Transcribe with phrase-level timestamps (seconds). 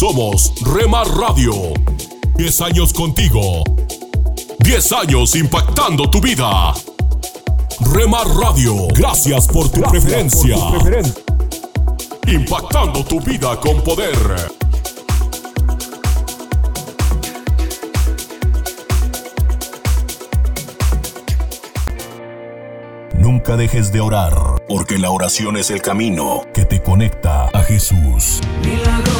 [0.00, 1.52] Somos Remar Radio.
[2.36, 3.62] 10 años contigo.
[4.60, 6.72] 10 años impactando tu vida.
[7.92, 10.56] Remar Radio, gracias por tu preferencia.
[12.26, 14.16] Impactando tu vida con poder.
[23.18, 28.40] Nunca dejes de orar, porque la oración es el camino que te conecta a Jesús.
[28.62, 29.19] Milagroso,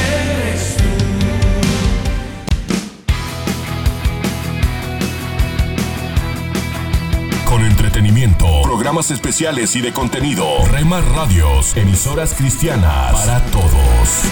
[7.51, 10.45] Con entretenimiento, programas especiales y de contenido.
[10.71, 14.23] Rema Radios, emisoras cristianas para todos.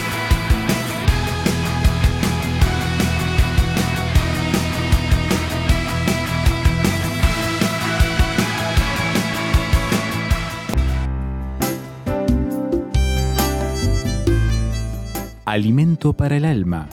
[15.44, 16.88] Alimento para el alma.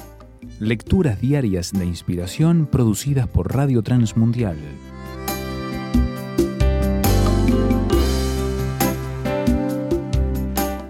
[0.58, 4.56] Lecturas diarias de inspiración producidas por Radio Transmundial.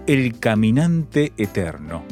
[0.07, 2.05] El caminante eterno.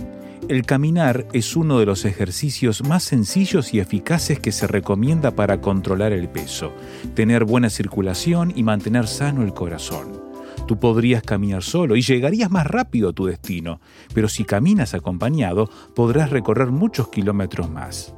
[0.48, 5.60] El caminar es uno de los ejercicios más sencillos y eficaces que se recomienda para
[5.60, 6.72] controlar el peso,
[7.14, 10.20] tener buena circulación y mantener sano el corazón.
[10.66, 13.80] Tú podrías caminar solo y llegarías más rápido a tu destino,
[14.12, 18.12] pero si caminas acompañado podrás recorrer muchos kilómetros más.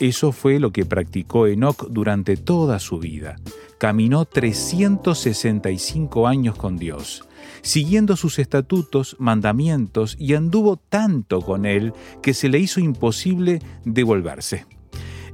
[0.00, 3.36] Eso fue lo que practicó Enoch durante toda su vida.
[3.78, 7.24] Caminó 365 años con Dios,
[7.64, 14.66] siguiendo sus estatutos, mandamientos y anduvo tanto con él que se le hizo imposible devolverse.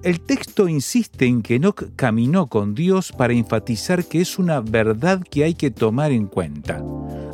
[0.03, 5.23] El texto insiste en que Enoch caminó con Dios para enfatizar que es una verdad
[5.23, 6.83] que hay que tomar en cuenta.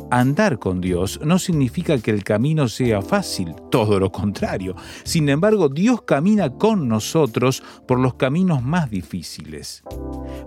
[0.09, 4.75] Andar con Dios no significa que el camino sea fácil, todo lo contrario.
[5.03, 9.83] Sin embargo, Dios camina con nosotros por los caminos más difíciles.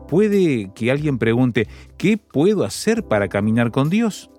[0.09, 4.31] Puede que alguien pregunte, ¿qué puedo hacer para caminar con Dios?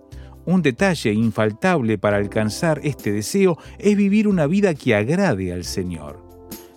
[0.45, 6.19] Un detalle infaltable para alcanzar este deseo es vivir una vida que agrade al Señor.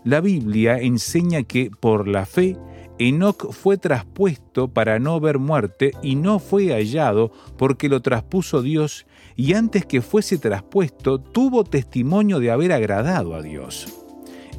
[0.04, 2.58] La Biblia enseña que por la fe
[2.98, 9.06] Enoc fue traspuesto para no ver muerte y no fue hallado porque lo traspuso Dios
[9.34, 13.88] y antes que fuese traspuesto tuvo testimonio de haber agradado a Dios.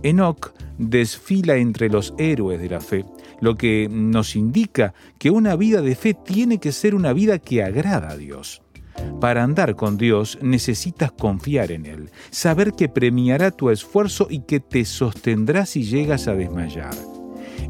[0.04, 3.06] Enoc desfila entre los héroes de la fe,
[3.40, 7.64] lo que nos indica que una vida de fe tiene que ser una vida que
[7.64, 8.65] agrada a Dios.
[9.20, 14.60] Para andar con Dios necesitas confiar en Él, saber que premiará tu esfuerzo y que
[14.60, 16.94] te sostendrá si llegas a desmayar.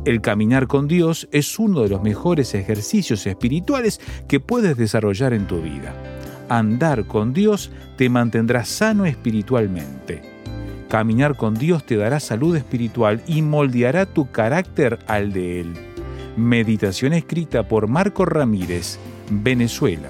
[0.06, 5.48] El caminar con Dios es uno de los mejores ejercicios espirituales que puedes desarrollar en
[5.48, 5.96] tu vida.
[6.50, 10.22] Andar con Dios te mantendrá sano espiritualmente.
[10.90, 15.74] Caminar con Dios te dará salud espiritual y moldeará tu carácter al de Él.
[16.38, 19.00] Meditación escrita por Marco Ramírez,
[19.32, 20.10] Venezuela.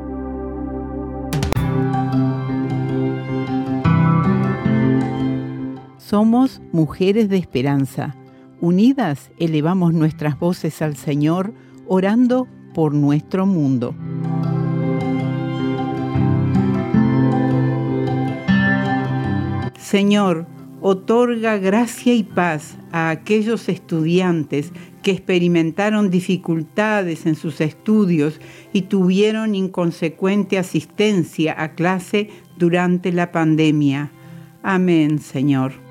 [6.11, 8.17] Somos mujeres de esperanza.
[8.59, 11.53] Unidas elevamos nuestras voces al Señor,
[11.87, 13.95] orando por nuestro mundo.
[19.79, 20.47] Señor,
[20.81, 24.73] otorga gracia y paz a aquellos estudiantes
[25.03, 28.41] que experimentaron dificultades en sus estudios
[28.73, 34.11] y tuvieron inconsecuente asistencia a clase durante la pandemia.
[34.61, 35.90] Amén, Señor.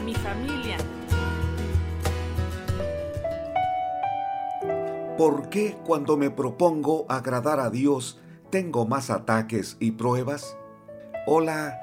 [0.00, 0.76] Mi familia.
[5.16, 10.56] ¿Por qué cuando me propongo agradar a Dios tengo más ataques y pruebas?
[11.26, 11.76] Hola,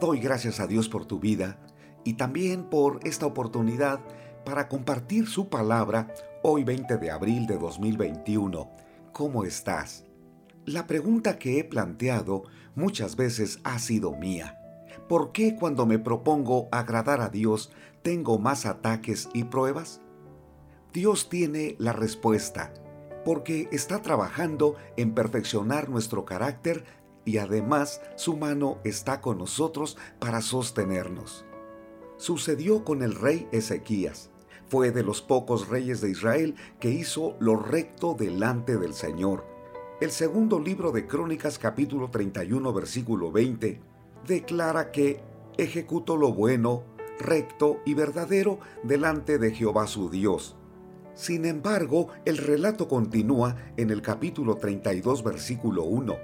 [0.00, 1.58] doy gracias a Dios por tu vida
[2.04, 4.00] y también por esta oportunidad
[4.44, 6.12] para compartir su palabra
[6.42, 8.68] hoy 20 de abril de 2021.
[9.12, 10.04] ¿Cómo estás?
[10.64, 12.44] La pregunta que he planteado
[12.74, 14.61] muchas veces ha sido mía.
[15.08, 17.70] ¿Por qué cuando me propongo agradar a Dios
[18.02, 20.00] tengo más ataques y pruebas?
[20.92, 22.72] Dios tiene la respuesta,
[23.24, 26.84] porque está trabajando en perfeccionar nuestro carácter
[27.24, 31.44] y además su mano está con nosotros para sostenernos.
[32.16, 34.30] Sucedió con el rey Ezequías.
[34.68, 39.44] Fue de los pocos reyes de Israel que hizo lo recto delante del Señor.
[40.00, 43.91] El segundo libro de Crónicas capítulo 31 versículo 20
[44.26, 45.20] declara que
[45.58, 46.84] ejecutó lo bueno,
[47.18, 50.56] recto y verdadero delante de Jehová su Dios
[51.14, 56.16] sin embargo, el relato continúa en el capítulo 32, versículo 1.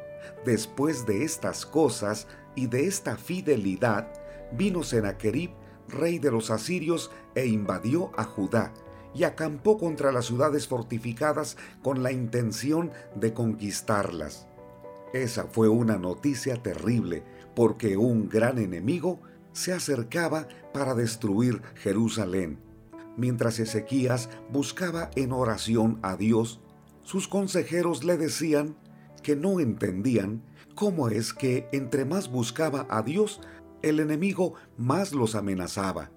[0.47, 4.11] Después de estas cosas y de esta fidelidad,
[4.53, 5.51] vino Sennacherib,
[5.89, 8.73] rey de los asirios, e invadió a Judá,
[9.15, 14.47] y acampó contra las ciudades fortificadas con la intención de conquistarlas.
[15.13, 17.25] Esa fue una noticia terrible,
[17.59, 19.19] porque un gran enemigo
[19.53, 22.61] se acercaba para destruir Jerusalén.
[23.17, 26.61] Mientras Ezequías buscaba en oración a Dios,
[27.03, 28.77] sus consejeros le decían
[29.25, 30.45] que no entendían
[30.77, 33.41] cómo es que entre más buscaba a Dios,
[33.83, 36.13] el enemigo más los amenazaba.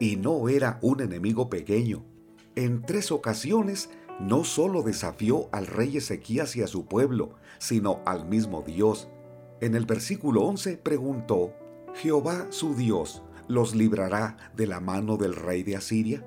[0.00, 2.06] Y no era un enemigo pequeño.
[2.54, 8.26] En tres ocasiones no solo desafió al rey Ezequías y a su pueblo, sino al
[8.26, 9.10] mismo Dios.
[9.60, 11.54] En el versículo 11 preguntó,
[11.94, 16.26] ¿Jehová su Dios los librará de la mano del rey de Asiria?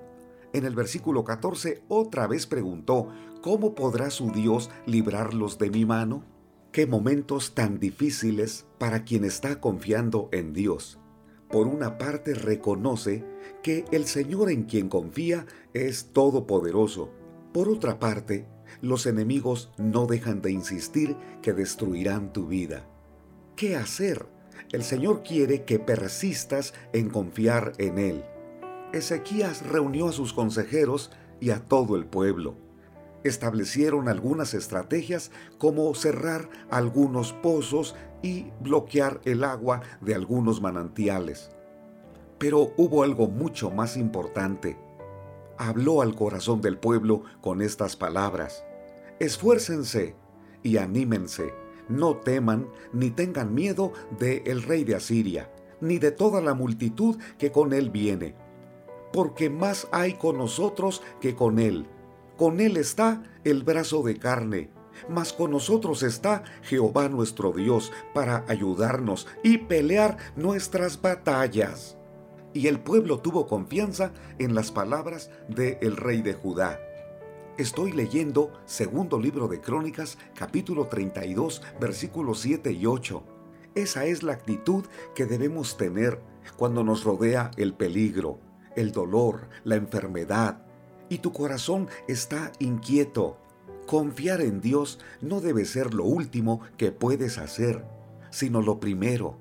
[0.51, 3.09] En el versículo 14 otra vez preguntó,
[3.43, 6.23] ¿cómo podrá su Dios librarlos de mi mano?
[6.71, 10.97] Qué momentos tan difíciles para quien está confiando en Dios.
[11.51, 13.23] Por una parte reconoce
[13.61, 17.11] que el Señor en quien confía es todopoderoso.
[17.53, 18.47] Por otra parte,
[18.81, 22.87] los enemigos no dejan de insistir que destruirán tu vida.
[23.59, 24.25] ¿Qué hacer?
[24.71, 28.23] El Señor quiere que persistas en confiar en Él.
[28.93, 31.11] Ezequías reunió a sus consejeros
[31.41, 32.55] y a todo el pueblo.
[33.25, 41.51] Establecieron algunas estrategias como cerrar algunos pozos y bloquear el agua de algunos manantiales.
[42.37, 44.77] Pero hubo algo mucho más importante.
[45.57, 48.63] Habló al corazón del pueblo con estas palabras.
[49.19, 50.15] Esfuércense
[50.63, 51.53] y anímense,
[51.89, 57.17] no teman ni tengan miedo de el rey de Asiria, ni de toda la multitud
[57.37, 58.35] que con él viene
[59.11, 61.87] porque más hay con nosotros que con Él.
[62.37, 64.69] Con Él está el brazo de carne,
[65.09, 71.97] mas con nosotros está Jehová nuestro Dios para ayudarnos y pelear nuestras batallas.
[72.53, 76.79] Y el pueblo tuvo confianza en las palabras del rey de Judá.
[77.59, 83.21] Estoy leyendo segundo libro de Crónicas, capítulo 32, versículos 7 y 8.
[83.75, 86.21] Esa es la actitud que debemos tener
[86.55, 88.39] cuando nos rodea el peligro
[88.77, 90.61] el dolor, la enfermedad,
[91.09, 93.37] y tu corazón está inquieto.
[93.85, 97.83] Confiar en Dios no debe ser lo último que puedes hacer,
[98.29, 99.37] sino lo primero,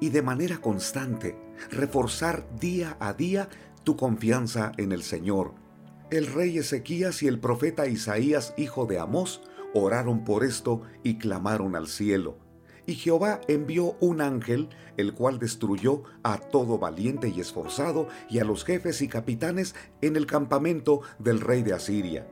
[0.00, 1.38] y de manera constante,
[1.70, 3.48] reforzar día a día
[3.84, 5.69] tu confianza en el Señor.
[6.10, 11.76] El rey Ezequías y el profeta Isaías, hijo de Amós, oraron por esto y clamaron
[11.76, 12.36] al cielo.
[12.84, 18.44] Y Jehová envió un ángel, el cual destruyó a todo valiente y esforzado y a
[18.44, 22.26] los jefes y capitanes en el campamento del rey de Asiria.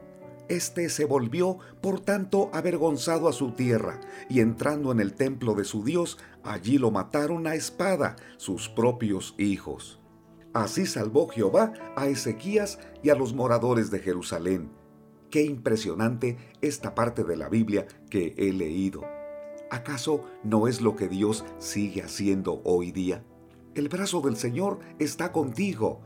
[0.49, 5.65] Este se volvió, por tanto, avergonzado a su tierra, y entrando en el templo de
[5.65, 9.98] su Dios, allí lo mataron a espada sus propios hijos.
[10.59, 14.73] Así salvó Jehová a Ezequías y a los moradores de Jerusalén.
[15.31, 19.05] Qué impresionante esta parte de la Biblia que he leído.
[19.71, 23.23] ¿Acaso no es lo que Dios sigue haciendo hoy día?
[23.77, 26.01] El brazo del Señor está contigo.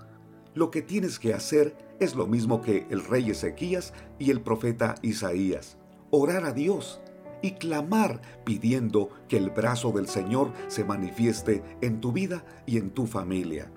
[0.52, 4.96] Lo que tienes que hacer es lo mismo que el rey Ezequías y el profeta
[5.00, 5.78] Isaías.
[6.10, 7.00] Orar a Dios
[7.40, 12.90] y clamar pidiendo que el brazo del Señor se manifieste en tu vida y en
[12.90, 13.72] tu familia.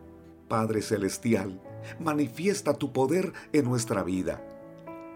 [0.47, 1.61] Padre Celestial,
[1.99, 4.43] manifiesta tu poder en nuestra vida.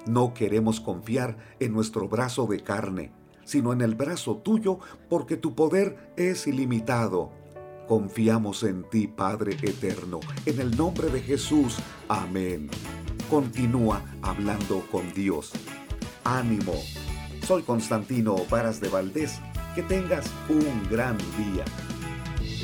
[0.06, 3.12] No queremos confiar en nuestro brazo de carne,
[3.44, 7.32] sino en el brazo tuyo, porque tu poder es ilimitado.
[7.88, 11.78] Confiamos en ti, Padre Eterno, en el nombre de Jesús.
[12.08, 12.70] Amén.
[13.30, 15.52] Continúa hablando con Dios.
[16.24, 16.74] Ánimo.
[17.46, 19.40] Soy Constantino Varas de Valdés.
[19.76, 21.66] Que tengas un gran día.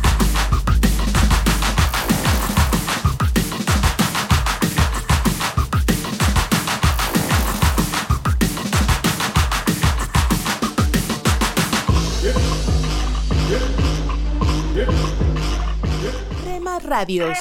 [16.81, 17.37] Rema Radios.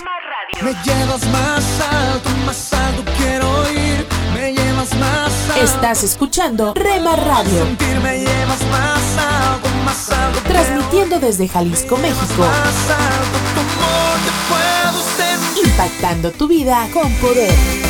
[0.62, 4.06] Me llevas más alto, más alto quiero ir.
[4.34, 5.62] Me llevas más alto.
[5.62, 7.66] Estás escuchando Rema Radio,
[8.02, 10.40] me llevas más alto, más alto.
[10.46, 17.89] transmitiendo desde Jalisco, México, Más alto, te puedo impactando tu vida con poder.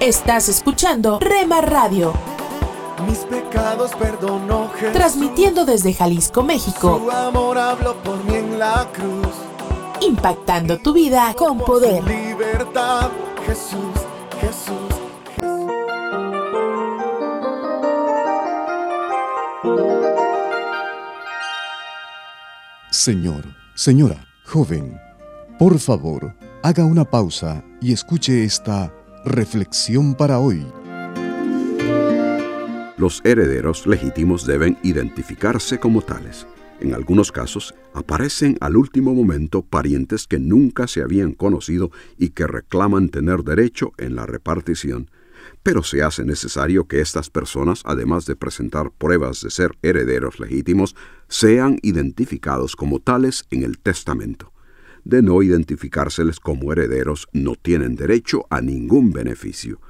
[0.00, 2.12] Estás escuchando Rema Radio,
[3.06, 4.92] Mis pecados perdonó Jesús.
[4.92, 9.28] transmitiendo desde Jalisco, México, Su amor habló por mí en la cruz.
[10.00, 12.02] impactando tu vida con poder.
[12.04, 13.10] Libertad,
[13.46, 13.92] Jesús,
[14.40, 14.76] Jesús.
[22.90, 25.00] Señor, señora, joven,
[25.58, 28.92] por favor, haga una pausa y escuche esta
[29.24, 30.66] reflexión para hoy.
[32.96, 36.46] Los herederos legítimos deben identificarse como tales.
[36.80, 42.46] En algunos casos aparecen al último momento parientes que nunca se habían conocido y que
[42.46, 45.10] reclaman tener derecho en la repartición,
[45.62, 50.96] pero se hace necesario que estas personas, además de presentar pruebas de ser herederos legítimos,
[51.28, 54.49] sean identificados como tales en el testamento.
[55.04, 59.80] De no identificárseles como herederos, no tienen derecho a ningún beneficio.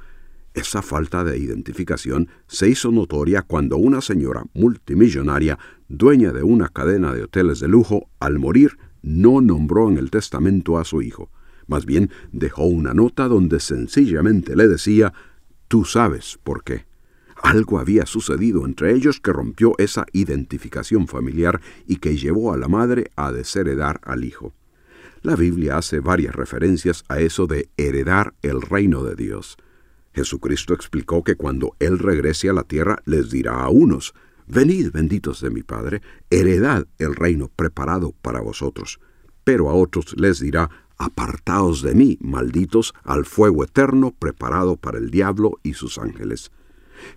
[0.53, 7.13] Esa falta de identificación se hizo notoria cuando una señora multimillonaria, dueña de una cadena
[7.13, 11.29] de hoteles de lujo, al morir no nombró en el testamento a su hijo.
[11.67, 15.13] Más bien dejó una nota donde sencillamente le decía,
[15.67, 16.85] tú sabes por qué.
[17.41, 22.67] Algo había sucedido entre ellos que rompió esa identificación familiar y que llevó a la
[22.67, 24.53] madre a desheredar al hijo.
[25.23, 29.55] La Biblia hace varias referencias a eso de heredar el reino de Dios.
[30.15, 34.15] Jesucristo explicó que cuando Él regrese a la tierra les dirá a unos,
[34.47, 38.99] Venid benditos de mi Padre, heredad el reino preparado para vosotros.
[39.43, 45.11] Pero a otros les dirá, apartaos de mí, malditos, al fuego eterno preparado para el
[45.11, 46.51] diablo y sus ángeles.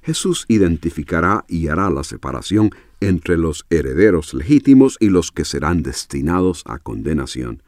[0.03, 6.63] Jesús identificará y hará la separación entre los herederos legítimos y los que serán destinados
[6.67, 7.63] a condenación.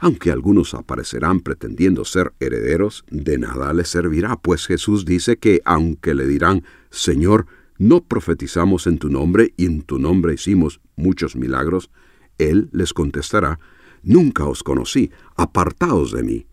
[0.00, 6.14] Aunque algunos aparecerán pretendiendo ser herederos, de nada les servirá, pues Jesús dice que aunque
[6.14, 7.46] le dirán, Señor,
[7.78, 11.90] no profetizamos en tu nombre y en tu nombre hicimos muchos milagros,
[12.38, 13.58] Él les contestará,
[14.02, 16.46] Nunca os conocí, apartaos de mí.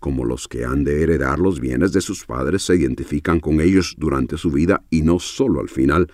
[0.00, 3.96] Como los que han de heredar los bienes de sus padres se identifican con ellos
[3.98, 6.10] durante su vida y no solo al final,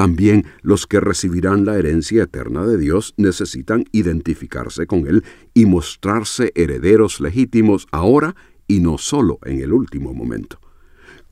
[0.00, 6.52] también los que recibirán la herencia eterna de Dios necesitan identificarse con Él y mostrarse
[6.54, 8.34] herederos legítimos ahora
[8.66, 10.58] y no solo en el último momento.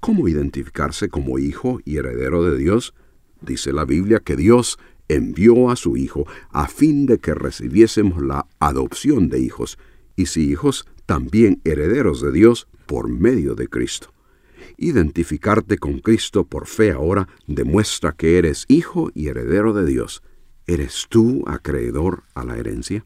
[0.01, 2.93] ¿Cómo identificarse como hijo y heredero de Dios?
[3.41, 4.79] Dice la Biblia que Dios
[5.09, 9.79] envió a su Hijo a fin de que recibiésemos la adopción de hijos,
[10.15, 14.13] y si hijos, también herederos de Dios por medio de Cristo.
[14.81, 20.23] Identificarte con Cristo por fe ahora demuestra que eres hijo y heredero de Dios.
[20.69, 23.05] ¿Eres tú acreedor a la herencia?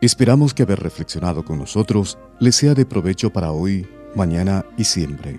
[0.00, 3.86] Esperamos que haber reflexionado con nosotros les sea de provecho para hoy,
[4.16, 5.38] mañana y siempre.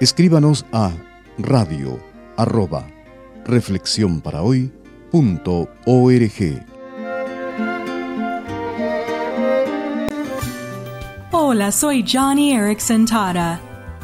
[0.00, 0.92] Escríbanos a
[1.38, 2.00] radio
[2.36, 2.88] arroba
[3.44, 4.20] reflexión
[11.52, 13.60] Hola, soy Johnny Erickson Tara.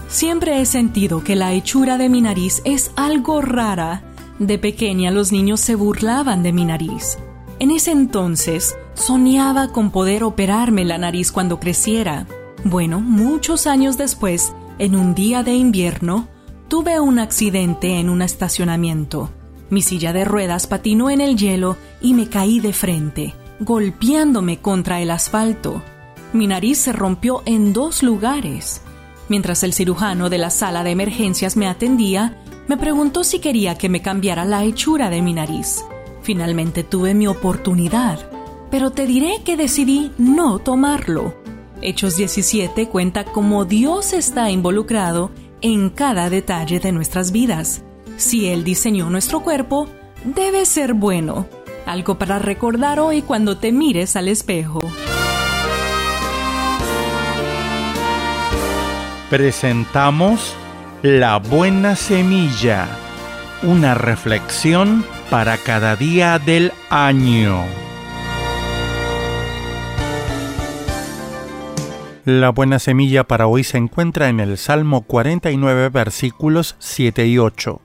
[0.08, 4.02] Siempre he sentido que la hechura de mi nariz es algo rara.
[4.40, 7.18] De pequeña los niños se burlaban de mi nariz.
[7.60, 12.26] En ese entonces soñaba con poder operarme la nariz cuando creciera.
[12.64, 16.26] Bueno, muchos años después, en un día de invierno,
[16.66, 19.30] Tuve un accidente en un estacionamiento.
[19.70, 25.00] Mi silla de ruedas patinó en el hielo y me caí de frente, golpeándome contra
[25.00, 25.80] el asfalto.
[26.32, 28.82] Mi nariz se rompió en dos lugares.
[29.28, 33.88] Mientras el cirujano de la sala de emergencias me atendía, me preguntó si quería que
[33.88, 35.84] me cambiara la hechura de mi nariz.
[36.22, 38.30] Finalmente tuve mi oportunidad,
[38.70, 41.34] pero te diré que decidí no tomarlo.
[41.82, 47.82] Hechos 17 cuenta cómo Dios está involucrado en cada detalle de nuestras vidas.
[48.16, 49.88] Si Él diseñó nuestro cuerpo,
[50.24, 51.46] debe ser bueno.
[51.84, 54.80] Algo para recordar hoy cuando te mires al espejo.
[59.30, 60.56] Presentamos
[61.02, 62.86] La Buena Semilla,
[63.64, 67.64] una reflexión para cada día del año.
[72.24, 77.80] La buena semilla para hoy se encuentra en el Salmo 49 versículos 7 y 8.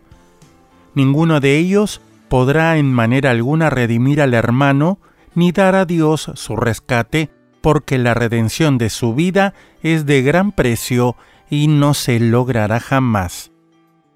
[0.94, 5.00] Ninguno de ellos podrá en manera alguna redimir al hermano
[5.34, 10.52] ni dar a Dios su rescate, porque la redención de su vida es de gran
[10.52, 11.16] precio
[11.52, 13.52] y no se logrará jamás.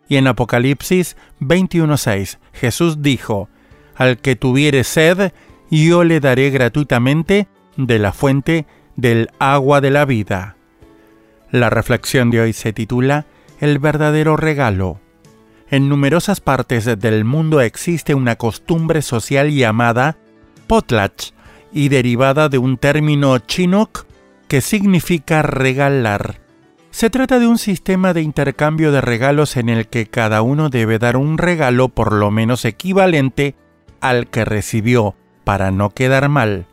[0.08, 3.50] Y en Apocalipsis 21.6 Jesús dijo,
[3.96, 5.34] Al que tuviere sed,
[5.70, 10.56] yo le daré gratuitamente de la fuente del agua de la vida.
[11.52, 13.26] La reflexión de hoy se titula
[13.60, 15.02] El verdadero regalo.
[15.70, 20.18] En numerosas partes del mundo existe una costumbre social llamada
[20.68, 21.32] potlatch
[21.74, 24.06] y derivada de un término chinook
[24.48, 26.45] que significa regalar.
[26.96, 30.98] Se trata de un sistema de intercambio de regalos en el que cada uno debe
[30.98, 33.54] dar un regalo por lo menos equivalente
[34.00, 36.68] al que recibió para no quedar mal.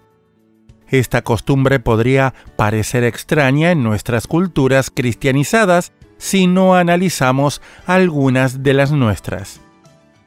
[0.86, 8.92] Esta costumbre podría parecer extraña en nuestras culturas cristianizadas si no analizamos algunas de las
[8.92, 9.60] nuestras.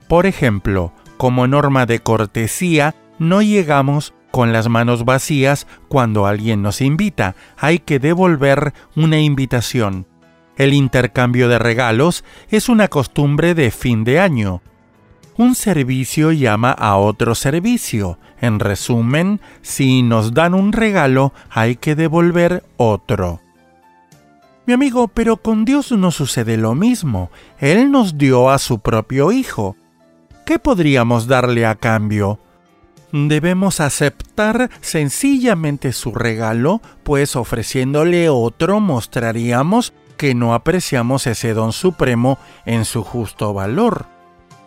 [0.09, 6.81] Por ejemplo, como norma de cortesía, no llegamos con las manos vacías cuando alguien nos
[6.81, 10.07] invita, hay que devolver una invitación.
[10.57, 14.61] El intercambio de regalos es una costumbre de fin de año.
[15.37, 18.19] Un servicio llama a otro servicio.
[18.41, 23.39] En resumen, si nos dan un regalo, hay que devolver otro.
[24.65, 27.31] Mi amigo, pero con Dios no sucede lo mismo.
[27.57, 29.77] Él nos dio a su propio Hijo.
[30.45, 32.41] ¿Qué podríamos darle a cambio?
[33.15, 42.37] Debemos aceptar sencillamente su regalo, pues ofreciéndole otro mostraríamos que no apreciamos ese don supremo
[42.65, 44.15] en su justo valor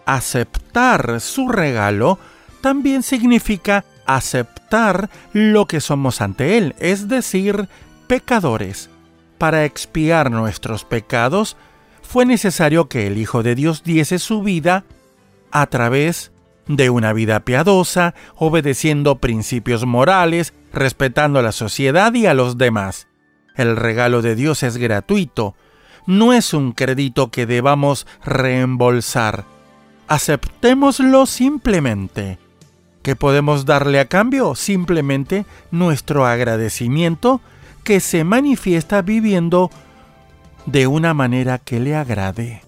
[0.09, 2.19] aceptar su regalo
[2.63, 7.69] también significa aceptar lo que somos ante Él, es decir,
[8.07, 8.89] pecadores.
[9.37, 11.59] Para expiar nuestros pecados,
[12.03, 14.85] fue necesario que el Hijo de Dios diese su vida
[15.51, 16.33] a través
[16.69, 23.09] de una vida piadosa, obedeciendo principios morales, respetando a la sociedad y a los demás.
[23.57, 25.57] El regalo de Dios es gratuito,
[26.07, 29.45] no es un crédito que debamos reembolsar.
[30.07, 32.39] Aceptémoslo simplemente.
[33.03, 34.55] ¿Qué podemos darle a cambio?
[34.55, 37.41] Simplemente nuestro agradecimiento
[37.85, 39.71] que se manifiesta viviendo
[40.67, 42.68] de una manera que le agrade.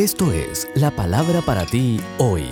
[0.00, 2.46] Esto es la palabra para ti hoy.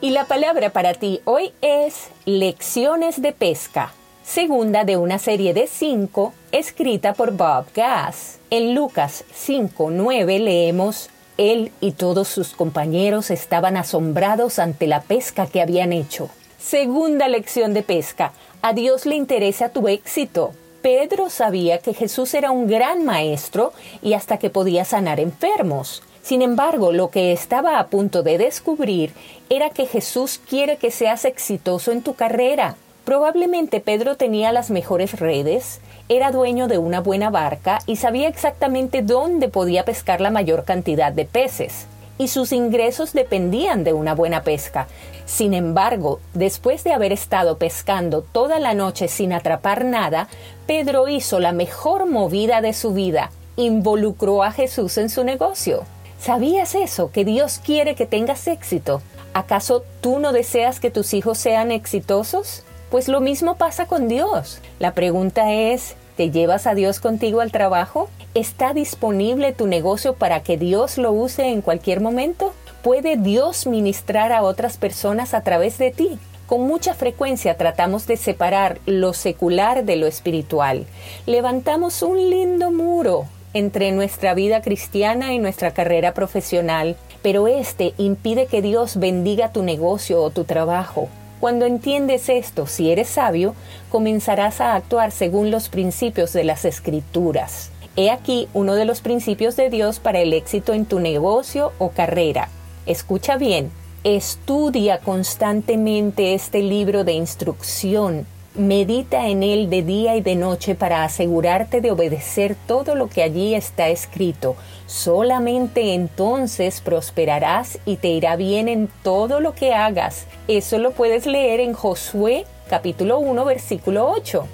[0.00, 3.92] Y la palabra para ti hoy es Lecciones de Pesca,
[4.24, 8.38] segunda de una serie de cinco escrita por Bob Gass.
[8.48, 15.60] En Lucas 5.9 leemos, Él y todos sus compañeros estaban asombrados ante la pesca que
[15.60, 16.30] habían hecho.
[16.58, 20.54] Segunda lección de pesca, a Dios le interesa tu éxito.
[20.82, 26.02] Pedro sabía que Jesús era un gran maestro y hasta que podía sanar enfermos.
[26.22, 29.12] Sin embargo, lo que estaba a punto de descubrir
[29.50, 32.76] era que Jesús quiere que seas exitoso en tu carrera.
[33.04, 39.02] Probablemente Pedro tenía las mejores redes, era dueño de una buena barca y sabía exactamente
[39.02, 41.86] dónde podía pescar la mayor cantidad de peces
[42.20, 44.88] y sus ingresos dependían de una buena pesca.
[45.30, 50.26] Sin embargo, después de haber estado pescando toda la noche sin atrapar nada,
[50.66, 55.84] Pedro hizo la mejor movida de su vida, involucró a Jesús en su negocio.
[56.18, 57.12] ¿Sabías eso?
[57.12, 59.02] Que Dios quiere que tengas éxito.
[59.32, 62.64] ¿Acaso tú no deseas que tus hijos sean exitosos?
[62.90, 64.60] Pues lo mismo pasa con Dios.
[64.80, 68.10] La pregunta es, ¿te llevas a Dios contigo al trabajo?
[68.34, 72.52] ¿Está disponible tu negocio para que Dios lo use en cualquier momento?
[72.82, 76.18] ¿Puede Dios ministrar a otras personas a través de ti?
[76.46, 80.86] Con mucha frecuencia tratamos de separar lo secular de lo espiritual.
[81.26, 88.46] Levantamos un lindo muro entre nuestra vida cristiana y nuestra carrera profesional, pero este impide
[88.46, 91.10] que Dios bendiga tu negocio o tu trabajo.
[91.38, 93.54] Cuando entiendes esto, si eres sabio,
[93.90, 97.72] comenzarás a actuar según los principios de las escrituras.
[97.96, 101.90] He aquí uno de los principios de Dios para el éxito en tu negocio o
[101.90, 102.48] carrera.
[102.86, 103.70] Escucha bien,
[104.04, 108.26] estudia constantemente este libro de instrucción.
[108.54, 113.22] Medita en él de día y de noche para asegurarte de obedecer todo lo que
[113.22, 114.56] allí está escrito.
[114.86, 120.26] Solamente entonces prosperarás y te irá bien en todo lo que hagas.
[120.48, 124.46] Eso lo puedes leer en Josué capítulo 1 versículo 8.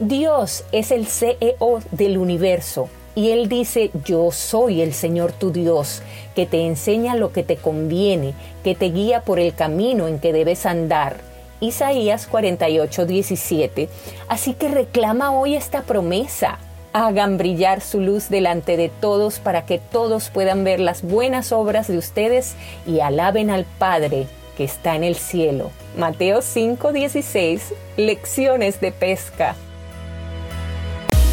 [0.00, 6.02] Dios es el CEO del universo y Él dice, yo soy el Señor tu Dios,
[6.40, 8.32] que te enseña lo que te conviene,
[8.64, 11.18] que te guía por el camino en que debes andar.
[11.60, 13.90] Isaías 48, 17.
[14.26, 16.58] Así que reclama hoy esta promesa.
[16.94, 21.88] Hagan brillar su luz delante de todos para que todos puedan ver las buenas obras
[21.88, 22.54] de ustedes
[22.86, 24.26] y alaben al Padre
[24.56, 25.70] que está en el cielo.
[25.98, 27.74] Mateo 5, 16.
[27.98, 29.56] Lecciones de pesca.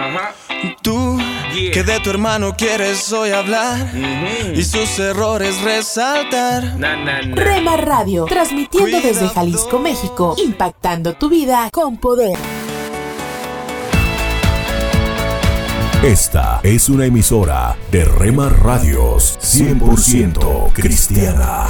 [0.00, 0.34] Ajá.
[0.82, 1.18] Tú
[1.54, 1.72] Yeah.
[1.72, 3.90] que de tu hermano quieres hoy hablar
[4.54, 6.78] y sus errores resaltar.
[6.78, 7.34] Na, na, na.
[7.34, 12.36] Rema Radio, transmitiendo desde Jalisco, México, impactando tu vida con poder.
[16.02, 21.68] Esta es una emisora de Rema Radios 100% cristiana.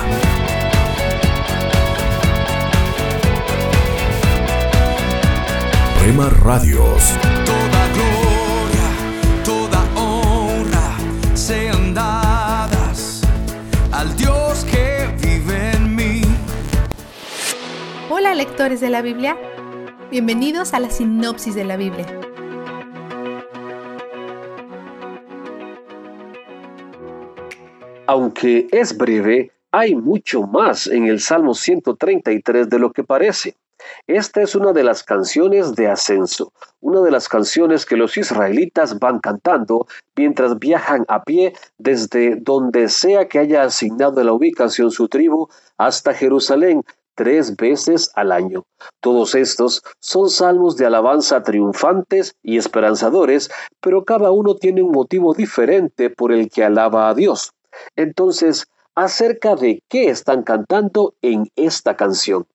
[6.03, 7.03] Rema Radios.
[18.27, 19.37] Hola lectores de la Biblia,
[20.11, 22.05] bienvenidos a la sinopsis de la Biblia.
[28.09, 33.55] Aunque es breve, hay mucho más en el Salmo 133 de lo que parece.
[34.09, 38.99] Esta es una de las canciones de ascenso, una de las canciones que los israelitas
[38.99, 39.87] van cantando
[40.17, 46.13] mientras viajan a pie desde donde sea que haya asignado la ubicación su tribu hasta
[46.13, 46.83] Jerusalén
[47.17, 48.65] tres veces al año.
[49.01, 53.51] Todos estos son salmos de alabanza triunfantes y esperanzadores,
[53.81, 57.51] pero cada uno tiene un motivo diferente por el que alaba a Dios.
[57.97, 62.47] Entonces, acerca de qué están cantando en esta canción.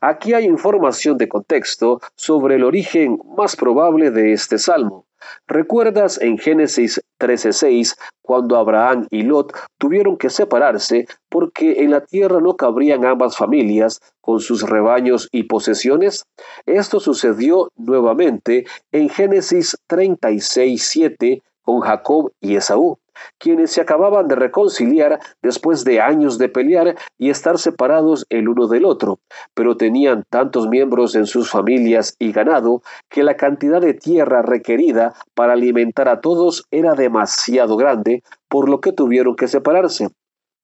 [0.00, 5.07] Aquí hay información de contexto sobre el origen más probable de este salmo.
[5.46, 12.40] ¿Recuerdas en Génesis 13:6 cuando Abraham y Lot tuvieron que separarse porque en la tierra
[12.40, 16.24] no cabrían ambas familias con sus rebaños y posesiones?
[16.66, 22.98] Esto sucedió nuevamente en Génesis 36:7 con Jacob y Esaú
[23.36, 28.68] quienes se acababan de reconciliar después de años de pelear y estar separados el uno
[28.68, 29.18] del otro,
[29.52, 35.14] pero tenían tantos miembros en sus familias y ganado que la cantidad de tierra requerida
[35.34, 40.08] para alimentar a todos era demasiado grande, por lo que tuvieron que separarse.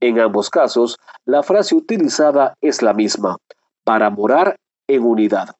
[0.00, 3.36] En ambos casos, la frase utilizada es la misma,
[3.84, 5.56] para morar en unidad.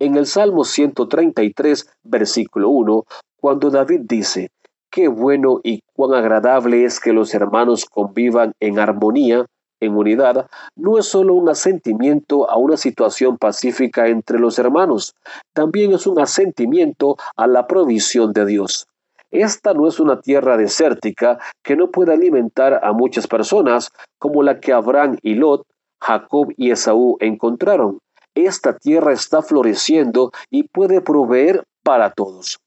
[0.00, 3.04] En el Salmo 133, versículo 1,
[3.44, 4.48] cuando David dice,
[4.90, 9.44] Qué bueno y cuán agradable es que los hermanos convivan en armonía,
[9.80, 15.14] en unidad, no es solo un asentimiento a una situación pacífica entre los hermanos,
[15.52, 18.86] también es un asentimiento a la provisión de Dios.
[19.30, 24.58] Esta no es una tierra desértica que no puede alimentar a muchas personas como la
[24.58, 25.66] que Abraham y Lot,
[26.00, 27.98] Jacob y Esaú encontraron.
[28.34, 32.58] Esta tierra está floreciendo y puede proveer para todos.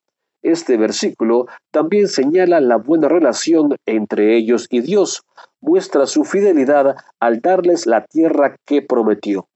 [0.43, 5.23] Este versículo también señala la buena relación entre ellos y Dios,
[5.61, 9.47] muestra su fidelidad al darles la tierra que prometió.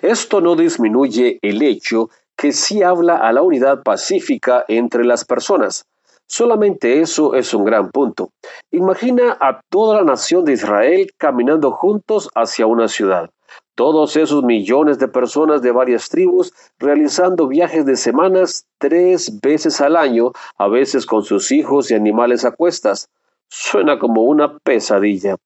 [0.00, 5.84] Esto no disminuye el hecho que sí habla a la unidad pacífica entre las personas.
[6.26, 8.30] Solamente eso es un gran punto.
[8.70, 13.30] Imagina a toda la nación de Israel caminando juntos hacia una ciudad.
[13.78, 19.94] Todos esos millones de personas de varias tribus realizando viajes de semanas tres veces al
[19.94, 23.08] año, a veces con sus hijos y animales a cuestas.
[23.48, 25.36] Suena como una pesadilla.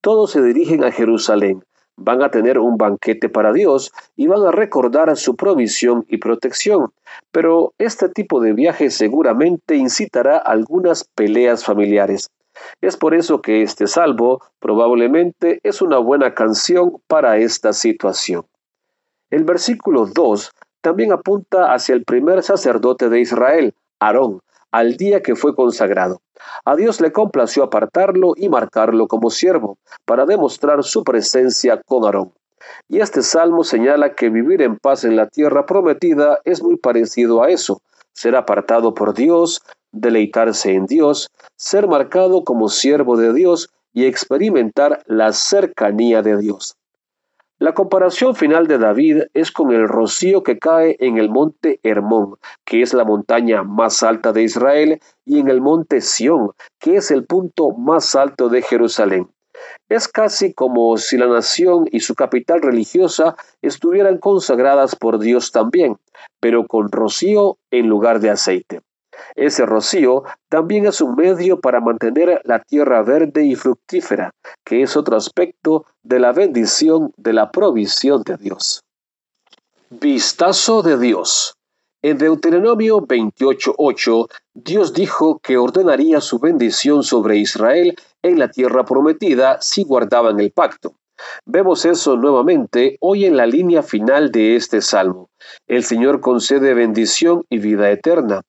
[0.00, 1.62] Todos se dirigen a Jerusalén,
[1.96, 6.90] van a tener un banquete para Dios y van a recordar su provisión y protección.
[7.30, 12.30] Pero este tipo de viaje seguramente incitará algunas peleas familiares.
[12.80, 18.44] Es por eso que este salvo probablemente es una buena canción para esta situación.
[19.30, 24.40] El versículo 2 también apunta hacia el primer sacerdote de Israel, Aarón,
[24.70, 26.20] al día que fue consagrado.
[26.64, 32.32] A Dios le complació apartarlo y marcarlo como siervo, para demostrar su presencia con Aarón.
[32.88, 37.42] Y este salmo señala que vivir en paz en la tierra prometida es muy parecido
[37.42, 37.80] a eso,
[38.16, 39.60] ser apartado por Dios,
[39.92, 46.76] deleitarse en Dios, ser marcado como siervo de Dios y experimentar la cercanía de Dios.
[47.58, 52.36] La comparación final de David es con el rocío que cae en el monte Hermón,
[52.64, 57.10] que es la montaña más alta de Israel, y en el monte Sión, que es
[57.10, 59.28] el punto más alto de Jerusalén.
[59.88, 65.96] Es casi como si la nación y su capital religiosa estuvieran consagradas por Dios también,
[66.40, 68.80] pero con rocío en lugar de aceite.
[69.34, 74.32] Ese rocío también es un medio para mantener la tierra verde y fructífera,
[74.64, 78.82] que es otro aspecto de la bendición de la provisión de Dios.
[79.90, 81.54] Vistazo de Dios.
[82.02, 87.96] En Deuteronomio 28:8, Dios dijo que ordenaría su bendición sobre Israel
[88.26, 90.94] en la tierra prometida si guardaban el pacto.
[91.46, 95.30] Vemos eso nuevamente hoy en la línea final de este salmo.
[95.66, 98.42] El Señor concede bendición y vida eterna.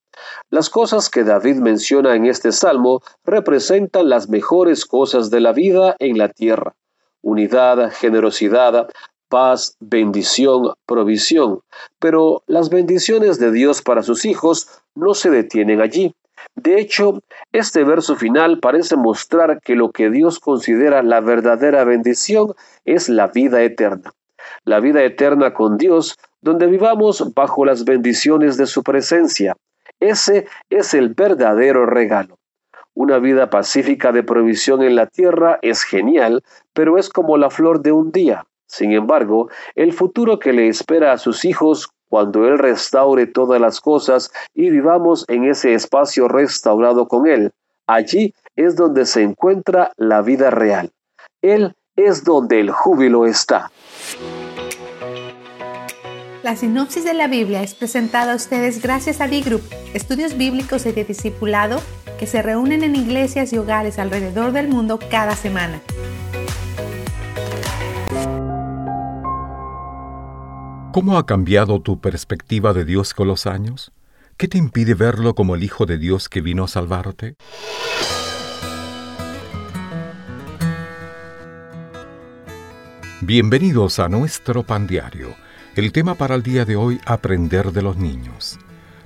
[0.50, 5.96] Las cosas que David menciona en este salmo representan las mejores cosas de la vida
[5.98, 6.74] en la tierra.
[7.22, 8.88] Unidad, generosidad,
[9.28, 11.60] paz, bendición, provisión.
[11.98, 16.14] Pero las bendiciones de Dios para sus hijos no se detienen allí.
[16.54, 17.22] De hecho,
[17.52, 23.28] este verso final parece mostrar que lo que Dios considera la verdadera bendición es la
[23.28, 24.12] vida eterna.
[24.64, 29.56] La vida eterna con Dios, donde vivamos bajo las bendiciones de su presencia.
[30.00, 32.38] Ese es el verdadero regalo.
[32.94, 36.42] Una vida pacífica de provisión en la tierra es genial,
[36.72, 38.44] pero es como la flor de un día.
[38.66, 43.80] Sin embargo, el futuro que le espera a sus hijos cuando Él restaure todas las
[43.80, 47.52] cosas y vivamos en ese espacio restaurado con Él,
[47.86, 50.90] allí es donde se encuentra la vida real.
[51.42, 53.70] Él es donde el júbilo está.
[56.42, 60.92] La sinopsis de la Biblia es presentada a ustedes gracias a D-Group, estudios bíblicos y
[60.92, 61.80] de discipulado
[62.18, 65.80] que se reúnen en iglesias y hogares alrededor del mundo cada semana.
[70.90, 73.92] ¿Cómo ha cambiado tu perspectiva de Dios con los años?
[74.38, 77.36] ¿Qué te impide verlo como el Hijo de Dios que vino a salvarte?
[83.20, 85.34] Bienvenidos a nuestro pan diario.
[85.76, 88.58] El tema para el día de hoy, aprender de los niños.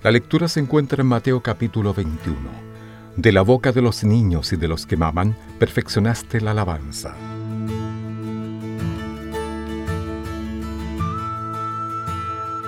[0.05, 2.39] La lectura se encuentra en Mateo capítulo 21.
[3.17, 7.17] De la boca de los niños y de los que maman, perfeccionaste la alabanza.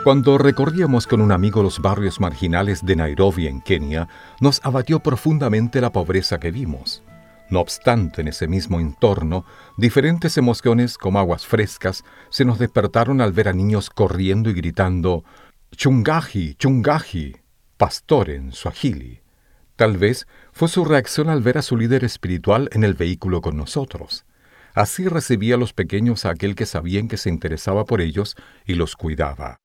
[0.05, 4.07] Cuando recorríamos con un amigo los barrios marginales de Nairobi en Kenia,
[4.39, 7.03] nos abatió profundamente la pobreza que vimos.
[7.49, 9.47] No obstante, en ese mismo entorno,
[9.79, 15.25] diferentes emociones como aguas frescas se nos despertaron al ver a niños corriendo y gritando
[15.75, 17.37] Chungaji, Chungaji,
[17.79, 19.23] pastor en Swahili.
[19.75, 23.57] Tal vez fue su reacción al ver a su líder espiritual en el vehículo con
[23.57, 24.27] nosotros.
[24.75, 28.37] Así recibía a los pequeños a aquel que sabían que se interesaba por ellos
[28.67, 29.64] y los cuidaba.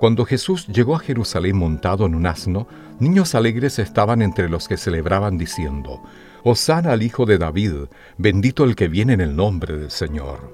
[0.00, 2.66] Cuando Jesús llegó a Jerusalén montado en un asno,
[2.98, 6.02] niños alegres estaban entre los que celebraban diciendo,
[6.42, 7.86] Hosana al Hijo de David,
[8.18, 10.52] bendito el que viene en el nombre del Señor.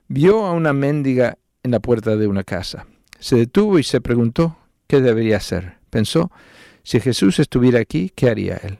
[0.07, 2.87] vio a una mendiga en la puerta de una casa.
[3.19, 4.57] Se detuvo y se preguntó
[4.87, 5.76] qué debería hacer.
[5.97, 6.31] Pensó,
[6.83, 8.77] si Jesús estuviera aquí, ¿qué haría él?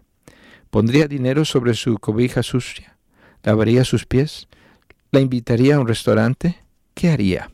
[0.69, 2.95] ¿Pondría dinero sobre su cobija sucia?
[3.41, 4.47] ¿Lavaría sus pies?
[5.09, 6.59] ¿La invitaría a un restaurante?
[6.93, 7.49] ¿Qué haría?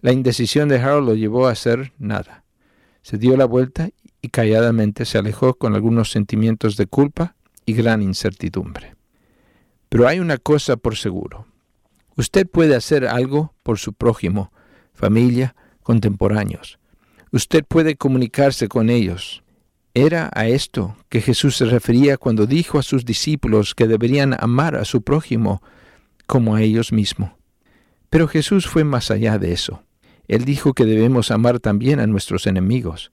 [0.00, 2.44] La indecisión de Harold lo llevó a hacer nada.
[3.02, 3.90] Se dio la vuelta
[4.22, 7.34] y calladamente se alejó con algunos sentimientos de culpa
[7.66, 8.94] y gran incertidumbre.
[9.88, 11.46] Pero hay una cosa por seguro.
[12.16, 14.52] Usted puede hacer algo por su prójimo,
[14.94, 16.77] familia, contemporáneos.
[17.32, 19.42] Usted puede comunicarse con ellos.
[19.94, 24.76] Era a esto que Jesús se refería cuando dijo a sus discípulos que deberían amar
[24.76, 25.62] a su prójimo
[26.26, 27.32] como a ellos mismos.
[28.10, 29.82] Pero Jesús fue más allá de eso.
[30.28, 33.12] Él dijo que debemos amar también a nuestros enemigos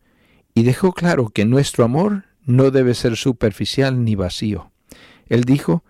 [0.54, 4.72] y dejó claro que nuestro amor no debe ser superficial ni vacío.
[5.28, 5.84] Él dijo,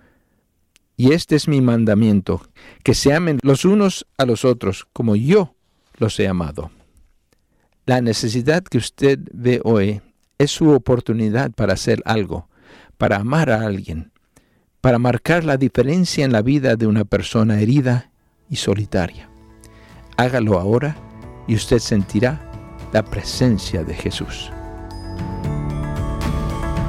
[0.97, 2.47] y este es mi mandamiento,
[2.83, 5.55] que se amen los unos a los otros como yo
[5.97, 6.71] los he amado.
[7.85, 10.01] La necesidad que usted ve hoy
[10.39, 12.49] es su oportunidad para hacer algo,
[12.97, 14.11] para amar a alguien,
[14.81, 18.09] para marcar la diferencia en la vida de una persona herida
[18.49, 19.29] y solitaria.
[20.17, 20.95] Hágalo ahora
[21.47, 22.41] y usted sentirá
[22.91, 24.51] la presencia de Jesús.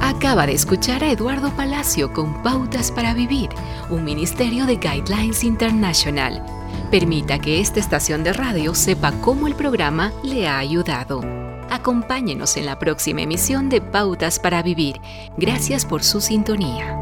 [0.01, 3.49] Acaba de escuchar a Eduardo Palacio con Pautas para Vivir,
[3.91, 6.43] un ministerio de Guidelines International.
[6.91, 11.19] Permita que esta estación de radio sepa cómo el programa le ha ayudado.
[11.69, 15.01] Acompáñenos en la próxima emisión de Pautas para Vivir.
[15.37, 16.97] Gracias por su sintonía.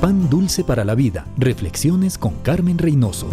[0.00, 1.24] Pan Dulce para la Vida.
[1.36, 3.28] Reflexiones con Carmen Reynoso.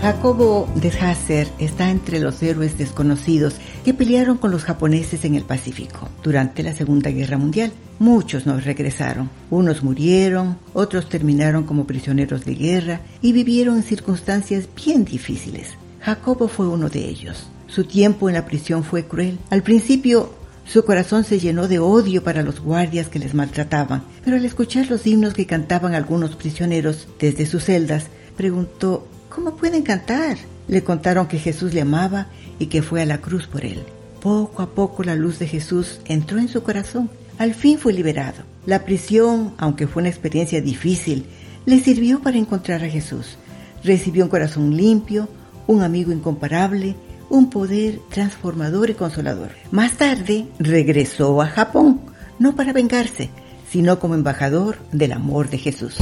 [0.00, 5.42] Jacobo de Hasser está entre los héroes desconocidos que pelearon con los japoneses en el
[5.42, 7.72] Pacífico durante la Segunda Guerra Mundial.
[7.98, 9.28] Muchos no regresaron.
[9.50, 15.70] Unos murieron, otros terminaron como prisioneros de guerra y vivieron en circunstancias bien difíciles.
[16.00, 17.48] Jacobo fue uno de ellos.
[17.66, 19.38] Su tiempo en la prisión fue cruel.
[19.50, 20.32] Al principio
[20.64, 24.88] su corazón se llenó de odio para los guardias que les maltrataban, pero al escuchar
[24.88, 30.36] los himnos que cantaban algunos prisioneros desde sus celdas, preguntó, ¿cómo pueden cantar?
[30.68, 32.26] Le contaron que Jesús le amaba
[32.58, 33.82] y que fue a la cruz por él.
[34.20, 37.10] Poco a poco la luz de Jesús entró en su corazón.
[37.38, 38.42] Al fin fue liberado.
[38.66, 41.24] La prisión, aunque fue una experiencia difícil,
[41.66, 43.38] le sirvió para encontrar a Jesús.
[43.84, 45.28] Recibió un corazón limpio,
[45.66, 46.96] un amigo incomparable,
[47.30, 49.50] un poder transformador y consolador.
[49.70, 52.00] Más tarde regresó a Japón,
[52.38, 53.30] no para vengarse,
[53.70, 55.98] sino como embajador del amor de Jesús.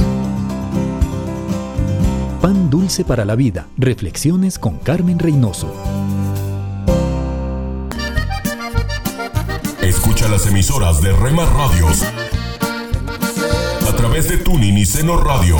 [2.41, 3.67] Pan dulce para la vida.
[3.77, 5.73] Reflexiones con Carmen Reynoso.
[9.81, 12.03] Escucha las emisoras de Rema Radios
[13.87, 15.57] a través de Tuning y Seno Radio.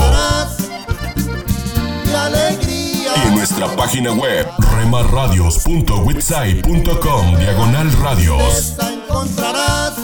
[3.16, 8.76] Y en nuestra página web remarradios.witsai.com diagonal radios.
[8.80, 9.94] encontrarás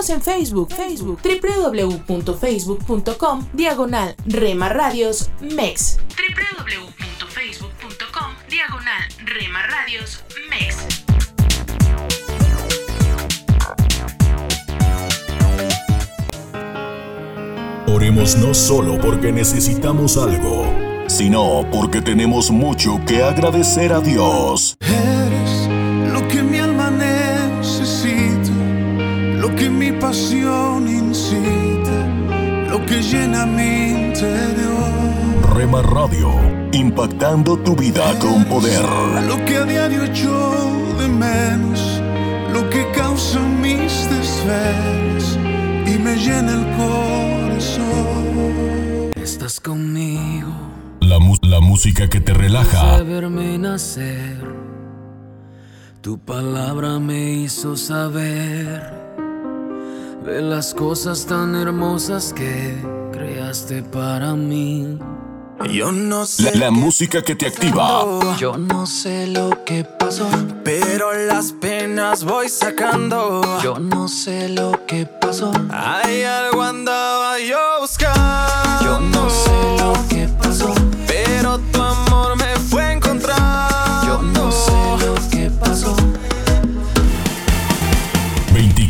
[0.00, 5.98] Búscanos en Facebook, Facebook, www.facebook.com, diagonal Rema Radios MEX.
[6.16, 10.86] www.facebook.com, diagonal Rema Radios MEX.
[17.86, 20.64] Oremos no solo porque necesitamos algo,
[21.08, 24.78] sino porque tenemos mucho que agradecer a Dios.
[30.00, 31.98] Pasión incita,
[32.70, 35.54] lo que llena mi interior.
[35.54, 36.30] Rema Radio,
[36.72, 38.82] impactando tu vida con poder.
[39.28, 40.32] Lo que a diario echo
[40.98, 42.00] de menos,
[42.52, 45.38] lo que causa mis desvelos
[45.86, 48.20] y me llena el corazón.
[49.16, 50.50] Estás conmigo.
[51.00, 54.38] La, la música que te relaja, De verme nacer,
[56.00, 58.99] tu palabra me hizo saber
[60.24, 62.76] de las cosas tan hermosas que
[63.12, 64.98] creaste para mí.
[65.70, 66.54] Yo no sé.
[66.54, 68.36] La, la música que te activa.
[68.38, 70.28] Yo no sé lo que pasó,
[70.64, 73.42] pero las penas voy sacando.
[73.62, 75.52] Yo no sé lo que pasó.
[75.70, 78.19] Hay algo andaba yo buscando.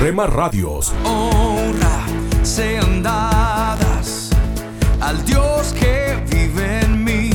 [0.00, 0.92] Rema Radios.
[1.04, 2.06] honra
[2.42, 4.30] sean dadas
[5.00, 7.30] al Dios que vive en mí.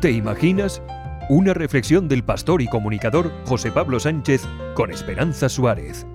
[0.00, 0.82] ¿Te imaginas?
[1.30, 6.06] Una reflexión del pastor y comunicador José Pablo Sánchez con Esperanza Suárez.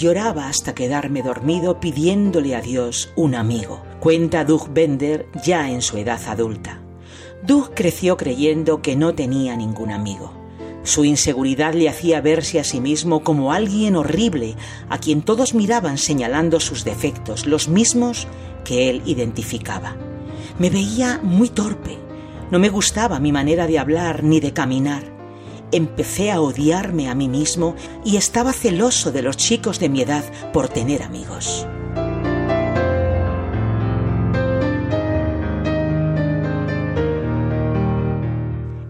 [0.00, 3.82] Lloraba hasta quedarme dormido pidiéndole a Dios un amigo.
[4.00, 6.80] Cuenta Doug Bender ya en su edad adulta.
[7.46, 10.32] Doug creció creyendo que no tenía ningún amigo.
[10.84, 14.56] Su inseguridad le hacía verse a sí mismo como alguien horrible,
[14.88, 18.26] a quien todos miraban señalando sus defectos, los mismos
[18.64, 19.96] que él identificaba.
[20.58, 21.98] Me veía muy torpe.
[22.50, 25.19] No me gustaba mi manera de hablar ni de caminar.
[25.72, 30.24] Empecé a odiarme a mí mismo y estaba celoso de los chicos de mi edad
[30.52, 31.66] por tener amigos.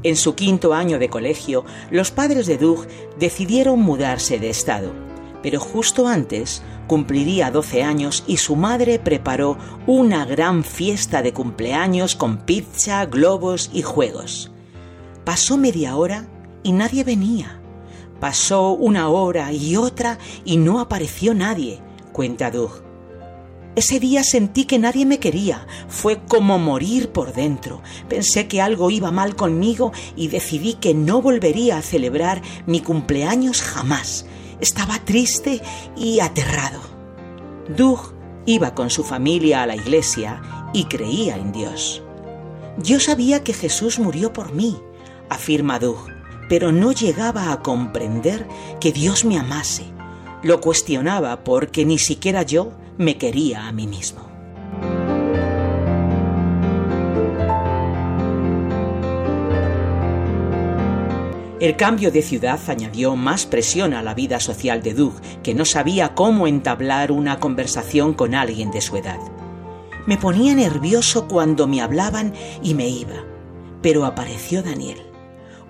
[0.03, 2.87] En su quinto año de colegio, los padres de Doug
[3.19, 4.93] decidieron mudarse de estado,
[5.43, 12.17] pero justo antes cumpliría 12 años y su madre preparó una gran fiesta de cumpleaños
[12.17, 14.51] con pizza, globos y juegos.
[15.27, 16.27] Pasó media hora
[16.63, 17.61] y nadie venía.
[18.21, 21.81] Pasó una hora y otra y no apareció nadie,
[22.13, 22.83] cuenta Doug.
[23.77, 25.67] Ese día sentí que nadie me quería.
[25.89, 27.83] Fue como morir por dentro.
[28.09, 33.63] Pensé que algo iba mal conmigo y decidí que no volvería a celebrar mi cumpleaños
[33.63, 34.27] jamás.
[34.61, 35.63] Estaba triste
[35.97, 36.81] y aterrado.
[37.77, 38.13] Doug
[38.45, 40.43] iba con su familia a la iglesia
[40.75, 42.03] y creía en Dios.
[42.77, 44.77] Yo sabía que Jesús murió por mí,
[45.29, 46.09] afirma Doug,
[46.51, 48.45] pero no llegaba a comprender
[48.81, 49.85] que Dios me amase.
[50.43, 54.29] Lo cuestionaba porque ni siquiera yo me quería a mí mismo.
[61.61, 65.65] El cambio de ciudad añadió más presión a la vida social de Doug, que no
[65.65, 69.21] sabía cómo entablar una conversación con alguien de su edad.
[70.07, 73.23] Me ponía nervioso cuando me hablaban y me iba,
[73.83, 75.10] pero apareció Daniel,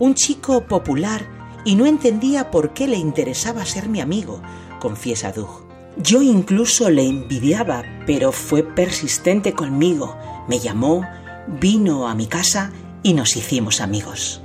[0.01, 1.25] un chico popular,
[1.65, 4.41] y no entendía por qué le interesaba ser mi amigo,
[4.81, 5.67] confiesa Doug.
[5.97, 10.17] Yo incluso le envidiaba, pero fue persistente conmigo.
[10.49, 11.07] Me llamó,
[11.61, 12.73] vino a mi casa
[13.03, 14.41] y nos hicimos amigos.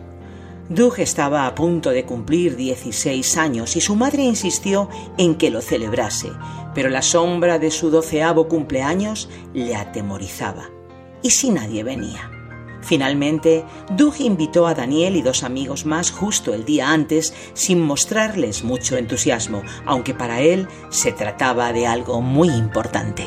[0.68, 5.62] Doug estaba a punto de cumplir 16 años y su madre insistió en que lo
[5.62, 6.32] celebrase,
[6.74, 10.66] pero la sombra de su doceavo cumpleaños le atemorizaba.
[11.22, 12.35] ¿Y si nadie venía?
[12.86, 13.66] Finalmente,
[13.98, 18.96] Doug invitó a Daniel y dos amigos más justo el día antes sin mostrarles mucho
[18.96, 23.26] entusiasmo, aunque para él se trataba de algo muy importante.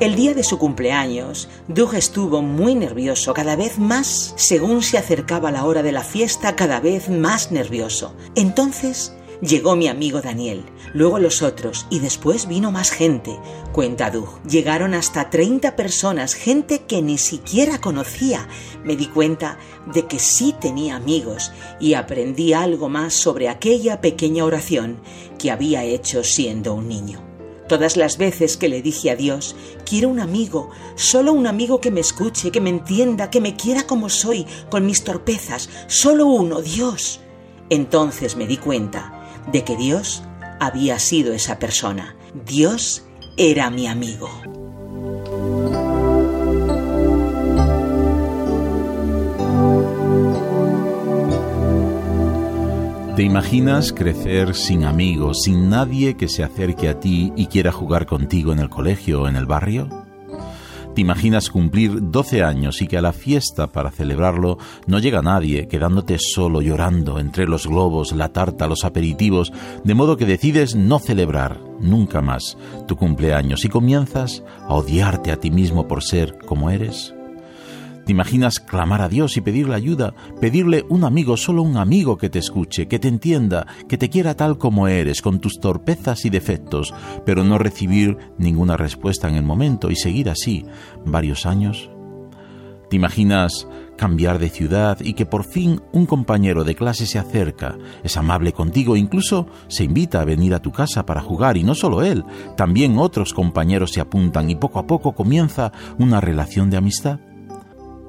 [0.00, 5.50] El día de su cumpleaños, Doug estuvo muy nervioso, cada vez más, según se acercaba
[5.50, 8.14] la hora de la fiesta, cada vez más nervioso.
[8.36, 10.64] Entonces llegó mi amigo Daniel,
[10.94, 13.38] luego los otros, y después vino más gente,
[13.72, 14.42] cuenta Doug.
[14.48, 18.48] Llegaron hasta 30 personas, gente que ni siquiera conocía.
[18.84, 19.58] Me di cuenta
[19.92, 25.00] de que sí tenía amigos y aprendí algo más sobre aquella pequeña oración
[25.38, 27.24] que había hecho siendo un niño.
[27.68, 31.90] Todas las veces que le dije a Dios, quiero un amigo, solo un amigo que
[31.90, 36.62] me escuche, que me entienda, que me quiera como soy, con mis torpezas, solo uno,
[36.62, 37.20] Dios.
[37.68, 39.17] Entonces me di cuenta
[39.52, 40.22] de que Dios
[40.60, 42.16] había sido esa persona.
[42.46, 43.04] Dios
[43.36, 44.28] era mi amigo.
[53.18, 58.06] ¿Te imaginas crecer sin amigos, sin nadie que se acerque a ti y quiera jugar
[58.06, 60.07] contigo en el colegio o en el barrio?
[60.98, 65.68] ¿Te imaginas cumplir 12 años y que a la fiesta para celebrarlo no llega nadie,
[65.68, 69.52] quedándote solo llorando entre los globos, la tarta, los aperitivos,
[69.84, 75.38] de modo que decides no celebrar nunca más tu cumpleaños y comienzas a odiarte a
[75.38, 77.14] ti mismo por ser como eres?
[78.08, 80.14] ¿Te imaginas clamar a Dios y pedirle ayuda?
[80.40, 84.34] Pedirle un amigo, solo un amigo que te escuche, que te entienda, que te quiera
[84.34, 86.94] tal como eres, con tus torpezas y defectos,
[87.26, 90.64] pero no recibir ninguna respuesta en el momento y seguir así
[91.04, 91.90] varios años?
[92.88, 97.76] ¿Te imaginas cambiar de ciudad y que por fin un compañero de clase se acerca,
[98.02, 101.74] es amable contigo, incluso se invita a venir a tu casa para jugar y no
[101.74, 102.24] solo él,
[102.56, 107.20] también otros compañeros se apuntan y poco a poco comienza una relación de amistad?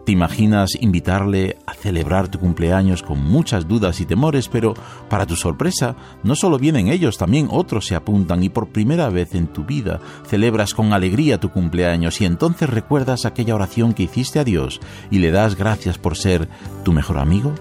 [0.06, 4.74] ¿Te imaginas invitarle a celebrar tu cumpleaños con muchas dudas y temores, pero
[5.08, 9.36] para tu sorpresa, no solo vienen ellos, también otros se apuntan y por primera vez
[9.36, 14.39] en tu vida celebras con alegría tu cumpleaños y entonces recuerdas aquella oración que hiciste
[14.39, 14.80] a Dios
[15.12, 16.50] y le das gracias por ser
[16.84, 17.54] tu mejor amigo?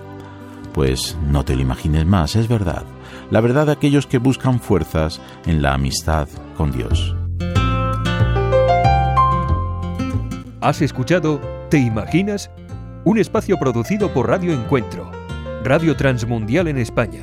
[0.73, 2.85] Pues no te lo imagines más, es verdad.
[3.31, 7.15] La verdad de aquellos que buscan fuerzas en la amistad con Dios.
[10.61, 12.51] ¿Has escuchado ¿Te imaginas?
[13.05, 15.11] Un espacio producido por Radio Encuentro,
[15.63, 17.21] Radio Transmundial en España.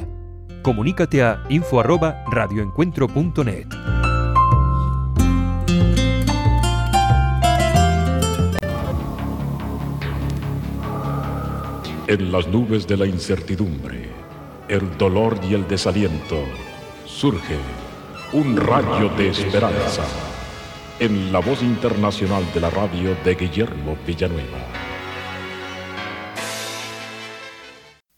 [0.62, 3.66] Comunícate a info@radioencuentro.net.
[12.06, 14.10] En las nubes de la incertidumbre,
[14.68, 16.44] el dolor y el desaliento,
[17.08, 17.58] surge
[18.32, 20.04] un rayo de esperanza
[21.00, 24.60] en la voz internacional de la radio de Guillermo Villanueva.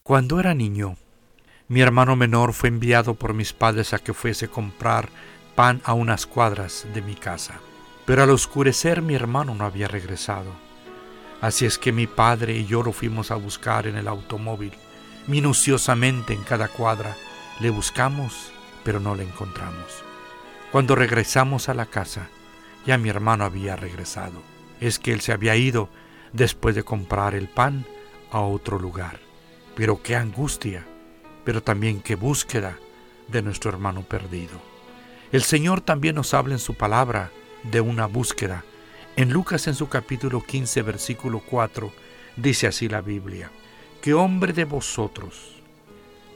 [0.03, 0.95] Cuando era niño,
[1.67, 5.09] mi hermano menor fue enviado por mis padres a que fuese a comprar
[5.55, 7.55] pan a unas cuadras de mi casa.
[8.05, 10.51] Pero al oscurecer mi hermano no había regresado.
[11.41, 14.71] Así es que mi padre y yo lo fuimos a buscar en el automóvil.
[15.25, 17.17] Minuciosamente en cada cuadra
[17.59, 18.51] le buscamos,
[18.83, 20.03] pero no le encontramos.
[20.71, 22.29] Cuando regresamos a la casa,
[22.87, 24.41] ya mi hermano había regresado.
[24.79, 25.89] Es que él se había ido
[26.31, 27.85] después de comprar el pan
[28.31, 29.19] a otro lugar.
[29.75, 30.85] Pero qué angustia,
[31.43, 32.79] pero también qué búsqueda
[33.27, 34.61] de nuestro hermano perdido.
[35.33, 37.29] El Señor también nos habla en su palabra
[37.63, 38.63] de una búsqueda.
[39.17, 41.91] En Lucas en su capítulo 15, versículo 4,
[42.37, 43.51] dice así la Biblia,
[44.01, 45.61] ¿qué hombre de vosotros,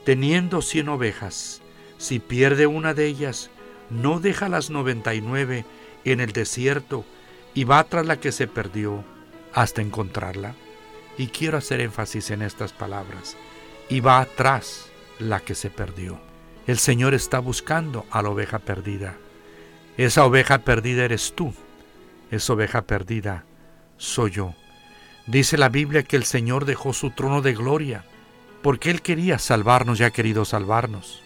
[0.04, 1.62] teniendo cien ovejas,
[1.98, 3.52] si pierde una de ellas,
[3.90, 5.64] no deja las noventa y nueve
[6.06, 7.06] en el desierto
[7.54, 9.04] y va tras la que se perdió
[9.54, 10.56] hasta encontrarla.
[11.18, 13.38] Y quiero hacer énfasis en estas palabras.
[13.90, 14.90] Y va atrás
[15.20, 16.20] la que se perdió.
[16.68, 19.18] El Señor está buscando a la oveja perdida.
[19.98, 21.54] Esa oveja perdida eres tú.
[22.32, 23.44] Esa oveja perdida
[23.98, 24.56] soy yo.
[25.28, 28.06] Dice la Biblia que el Señor dejó su trono de gloria
[28.62, 31.22] porque Él quería salvarnos y ha querido salvarnos.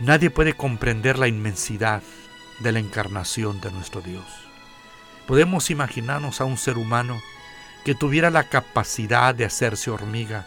[0.00, 2.02] Nadie puede comprender la inmensidad
[2.60, 4.24] de la encarnación de nuestro Dios.
[5.26, 7.20] Podemos imaginarnos a un ser humano
[7.84, 10.46] que tuviera la capacidad de hacerse hormiga,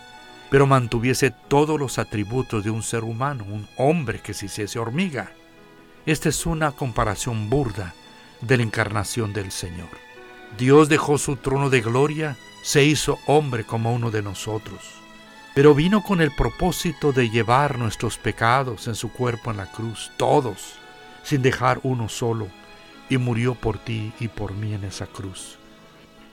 [0.50, 5.32] pero mantuviese todos los atributos de un ser humano, un hombre que se hiciese hormiga.
[6.06, 7.94] Esta es una comparación burda
[8.42, 9.90] de la encarnación del Señor.
[10.58, 14.82] Dios dejó su trono de gloria, se hizo hombre como uno de nosotros,
[15.56, 20.12] pero vino con el propósito de llevar nuestros pecados en su cuerpo en la cruz,
[20.18, 20.76] todos,
[21.24, 22.48] sin dejar uno solo,
[23.10, 25.58] y murió por ti y por mí en esa cruz.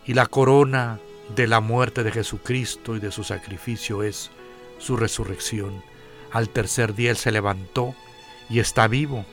[0.06, 1.00] Y la corona
[1.34, 4.30] de la muerte de Jesucristo y de su sacrificio es
[4.78, 5.82] su resurrección.
[6.32, 7.94] Al tercer día Él se levantó
[8.48, 9.24] y está vivo,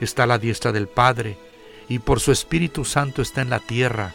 [0.00, 1.36] está a la diestra del Padre,
[1.88, 4.14] y por su Espíritu Santo está en la tierra,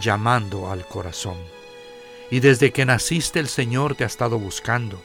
[0.00, 1.38] llamando al corazón.
[2.30, 5.00] Y desde que naciste el Señor te ha estado buscando.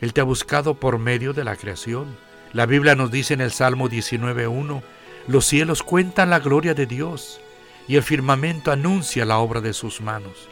[0.00, 2.16] Él te ha buscado por medio de la creación.
[2.54, 4.80] La Biblia nos dice en el Salmo 19.1,
[5.26, 7.40] los cielos cuentan la gloria de Dios
[7.88, 10.48] y el firmamento anuncia la obra de sus manos.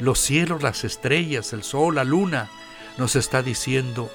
[0.00, 2.50] Los cielos, las estrellas, el sol, la luna,
[2.98, 4.10] nos está diciendo,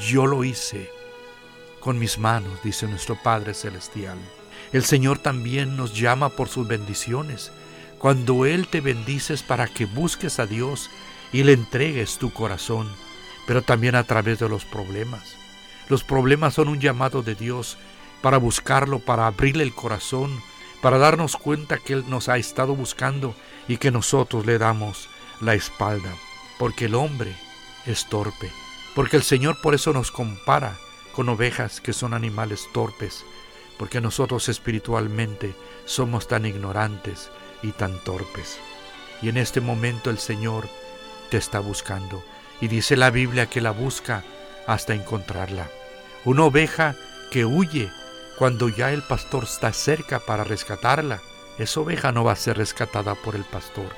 [0.00, 0.90] yo lo hice
[1.80, 4.16] con mis manos, dice nuestro Padre Celestial.
[4.72, 7.52] El Señor también nos llama por sus bendiciones.
[7.98, 10.88] Cuando Él te bendices para que busques a Dios
[11.34, 12.88] y le entregues tu corazón,
[13.46, 15.36] pero también a través de los problemas.
[15.88, 17.78] Los problemas son un llamado de Dios
[18.20, 20.40] para buscarlo, para abrirle el corazón,
[20.82, 23.34] para darnos cuenta que Él nos ha estado buscando
[23.68, 25.08] y que nosotros le damos
[25.40, 26.12] la espalda,
[26.58, 27.34] porque el hombre
[27.86, 28.50] es torpe,
[28.94, 30.76] porque el Señor por eso nos compara
[31.14, 33.24] con ovejas que son animales torpes,
[33.78, 37.30] porque nosotros espiritualmente somos tan ignorantes
[37.62, 38.58] y tan torpes.
[39.22, 40.68] Y en este momento el Señor
[41.30, 42.22] te está buscando,
[42.60, 44.24] y dice la Biblia que la busca
[44.66, 45.68] hasta encontrarla.
[46.24, 46.96] Una oveja
[47.30, 47.90] que huye
[48.38, 51.20] cuando ya el pastor está cerca para rescatarla,
[51.58, 53.88] esa oveja no va a ser rescatada por el pastor.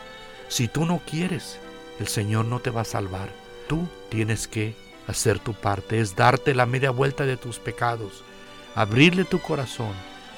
[0.48, 1.58] Si tú no quieres,
[1.98, 3.30] el Señor no te va a salvar.
[3.68, 8.22] Tú tienes que hacer tu parte, es darte la media vuelta de tus pecados,
[8.74, 9.92] abrirle tu corazón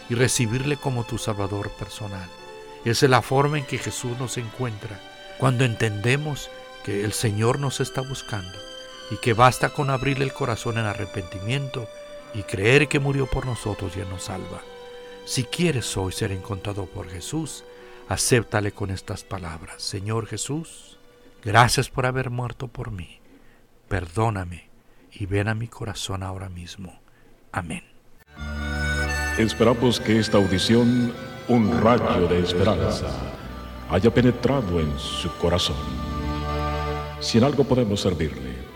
[0.08, 2.28] y recibirle como tu Salvador personal.
[2.84, 5.00] Esa es la forma en que Jesús nos encuentra
[5.38, 6.48] cuando entendemos
[6.84, 8.71] que el Señor nos está buscando
[9.10, 11.88] y que basta con abrirle el corazón en arrepentimiento
[12.34, 14.62] y creer que murió por nosotros y nos salva.
[15.24, 17.64] Si quieres hoy ser encontrado por Jesús,
[18.08, 19.82] acéptale con estas palabras.
[19.82, 20.98] Señor Jesús,
[21.44, 23.20] gracias por haber muerto por mí.
[23.88, 24.68] Perdóname
[25.12, 27.00] y ven a mi corazón ahora mismo.
[27.52, 27.84] Amén.
[29.38, 31.12] Esperamos que esta audición,
[31.48, 33.08] un rayo de esperanza,
[33.90, 35.76] haya penetrado en su corazón.
[37.20, 38.51] Si en algo podemos servirle,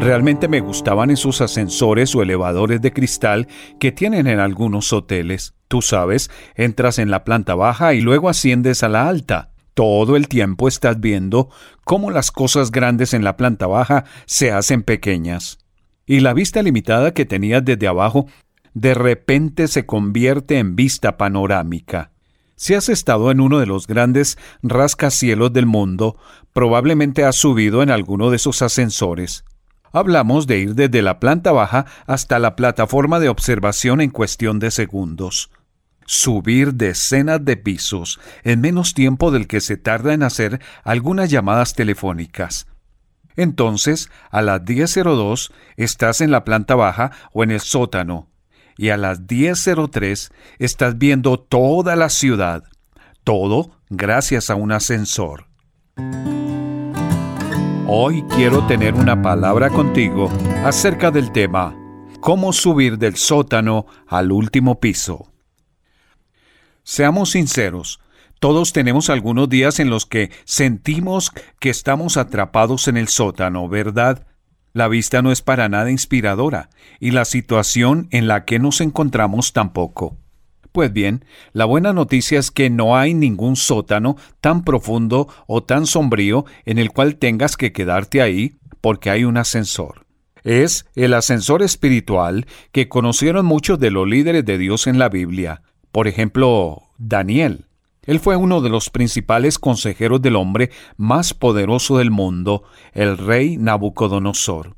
[0.00, 3.48] Realmente me gustaban esos ascensores o elevadores de cristal
[3.78, 5.52] que tienen en algunos hoteles.
[5.68, 9.52] Tú sabes, entras en la planta baja y luego asciendes a la alta.
[9.74, 11.50] Todo el tiempo estás viendo
[11.84, 15.58] cómo las cosas grandes en la planta baja se hacen pequeñas
[16.06, 18.26] y la vista limitada que tenías desde abajo
[18.72, 22.10] de repente se convierte en vista panorámica.
[22.56, 26.16] Si has estado en uno de los grandes rascacielos del mundo,
[26.54, 29.44] probablemente has subido en alguno de esos ascensores.
[29.92, 34.70] Hablamos de ir desde la planta baja hasta la plataforma de observación en cuestión de
[34.70, 35.50] segundos.
[36.06, 41.74] Subir decenas de pisos en menos tiempo del que se tarda en hacer algunas llamadas
[41.74, 42.66] telefónicas.
[43.36, 48.28] Entonces, a las 10.02 estás en la planta baja o en el sótano,
[48.76, 52.64] y a las 10.03 estás viendo toda la ciudad,
[53.24, 55.46] todo gracias a un ascensor.
[57.92, 60.30] Hoy quiero tener una palabra contigo
[60.64, 61.76] acerca del tema,
[62.20, 65.32] cómo subir del sótano al último piso.
[66.84, 67.98] Seamos sinceros,
[68.38, 74.24] todos tenemos algunos días en los que sentimos que estamos atrapados en el sótano, ¿verdad?
[74.72, 76.70] La vista no es para nada inspiradora
[77.00, 80.19] y la situación en la que nos encontramos tampoco.
[80.72, 85.86] Pues bien, la buena noticia es que no hay ningún sótano tan profundo o tan
[85.86, 90.06] sombrío en el cual tengas que quedarte ahí porque hay un ascensor.
[90.42, 95.62] Es el ascensor espiritual que conocieron muchos de los líderes de Dios en la Biblia.
[95.92, 97.66] Por ejemplo, Daniel.
[98.02, 102.62] Él fue uno de los principales consejeros del hombre más poderoso del mundo,
[102.92, 104.76] el rey Nabucodonosor.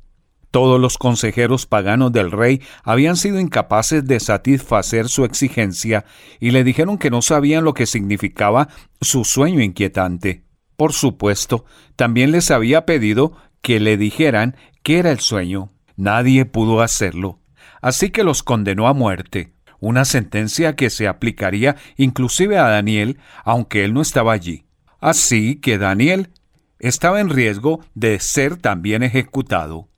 [0.53, 6.05] Todos los consejeros paganos del rey habían sido incapaces de satisfacer su exigencia
[6.39, 8.69] y le dijeron que no sabían lo que significaba
[9.01, 10.43] su sueño inquietante.
[10.77, 15.71] Por supuesto, también les había pedido que le dijeran qué era el sueño.
[15.95, 17.39] Nadie pudo hacerlo.
[17.81, 23.85] Así que los condenó a muerte, una sentencia que se aplicaría inclusive a Daniel, aunque
[23.85, 24.65] él no estaba allí.
[24.99, 26.29] Así que Daniel
[26.77, 29.89] estaba en riesgo de ser también ejecutado.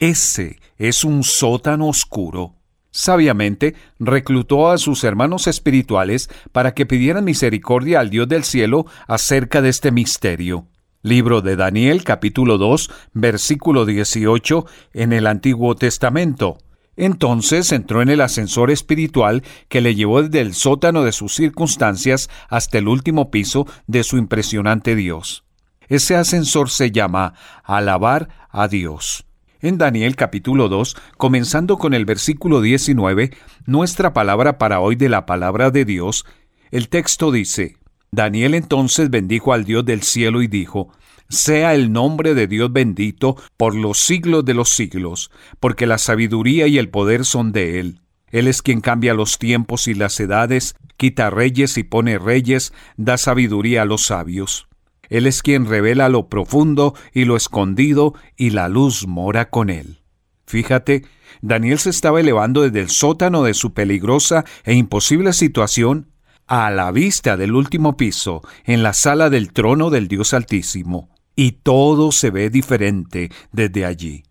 [0.00, 2.54] Ese es un sótano oscuro.
[2.90, 9.62] Sabiamente reclutó a sus hermanos espirituales para que pidieran misericordia al Dios del cielo acerca
[9.62, 10.66] de este misterio.
[11.02, 16.58] Libro de Daniel capítulo 2 versículo 18 en el Antiguo Testamento.
[16.96, 22.28] Entonces entró en el ascensor espiritual que le llevó desde el sótano de sus circunstancias
[22.48, 25.44] hasta el último piso de su impresionante Dios.
[25.88, 27.34] Ese ascensor se llama
[27.64, 29.24] alabar a Dios.
[29.62, 33.30] En Daniel capítulo 2, comenzando con el versículo 19,
[33.64, 36.26] nuestra palabra para hoy de la palabra de Dios,
[36.72, 37.76] el texto dice,
[38.10, 40.88] Daniel entonces bendijo al Dios del cielo y dijo,
[41.28, 46.66] sea el nombre de Dios bendito por los siglos de los siglos, porque la sabiduría
[46.66, 48.00] y el poder son de Él.
[48.32, 53.16] Él es quien cambia los tiempos y las edades, quita reyes y pone reyes, da
[53.16, 54.66] sabiduría a los sabios.
[55.12, 60.00] Él es quien revela lo profundo y lo escondido, y la luz mora con él.
[60.46, 61.04] Fíjate,
[61.42, 66.08] Daniel se estaba elevando desde el sótano de su peligrosa e imposible situación
[66.46, 71.52] a la vista del último piso, en la sala del trono del Dios Altísimo, y
[71.62, 74.22] todo se ve diferente desde allí.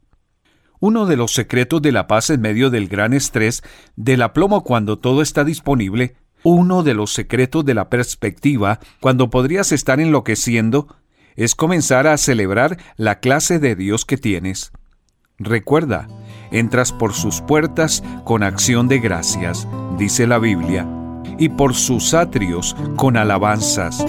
[0.80, 3.62] Uno de los secretos de la paz en medio del gran estrés,
[3.96, 9.72] del aplomo cuando todo está disponible, uno de los secretos de la perspectiva, cuando podrías
[9.72, 10.88] estar enloqueciendo,
[11.36, 14.72] es comenzar a celebrar la clase de Dios que tienes.
[15.38, 16.08] Recuerda,
[16.52, 19.68] entras por sus puertas con acción de gracias,
[19.98, 20.88] dice la Biblia,
[21.38, 24.06] y por sus atrios con alabanzas,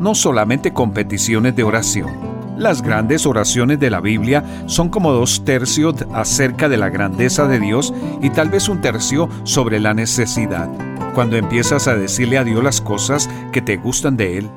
[0.00, 2.34] no solamente con peticiones de oración.
[2.58, 7.58] Las grandes oraciones de la Biblia son como dos tercios acerca de la grandeza de
[7.58, 10.70] Dios y tal vez un tercio sobre la necesidad
[11.14, 14.50] cuando empiezas a decirle a Dios las cosas que te gustan de Él,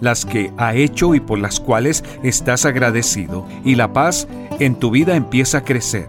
[0.00, 4.26] las que ha hecho y por las cuales estás agradecido, y la paz
[4.58, 6.08] en tu vida empieza a crecer.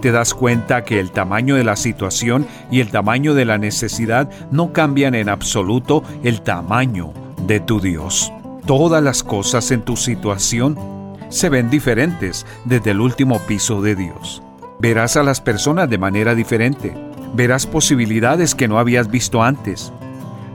[0.00, 4.30] Te das cuenta que el tamaño de la situación y el tamaño de la necesidad
[4.50, 7.12] no cambian en absoluto el tamaño
[7.46, 8.32] de tu Dios.
[8.66, 10.78] Todas las cosas en tu situación
[11.28, 14.42] se ven diferentes desde el último piso de Dios.
[14.78, 19.92] Verás a las personas de manera diferente verás posibilidades que no habías visto antes.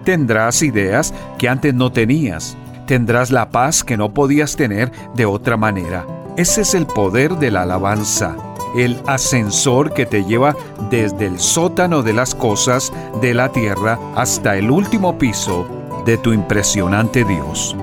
[0.03, 2.57] Tendrás ideas que antes no tenías.
[2.85, 6.05] Tendrás la paz que no podías tener de otra manera.
[6.37, 8.35] Ese es el poder de la alabanza,
[8.77, 10.55] el ascensor que te lleva
[10.91, 15.67] desde el sótano de las cosas de la tierra hasta el último piso
[16.05, 17.75] de tu impresionante Dios.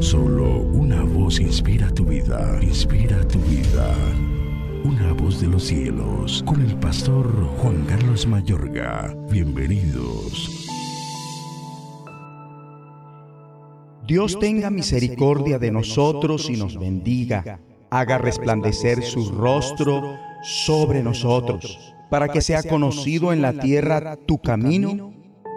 [0.00, 3.94] Solo una voz inspira tu vida, inspira tu vida
[5.16, 7.26] voz de los cielos, con el pastor
[7.58, 9.14] Juan Carlos Mayorga.
[9.30, 10.68] Bienvenidos.
[14.06, 17.58] Dios tenga misericordia de nosotros y nos bendiga,
[17.90, 25.12] haga resplandecer su rostro sobre nosotros, para que sea conocido en la tierra tu camino,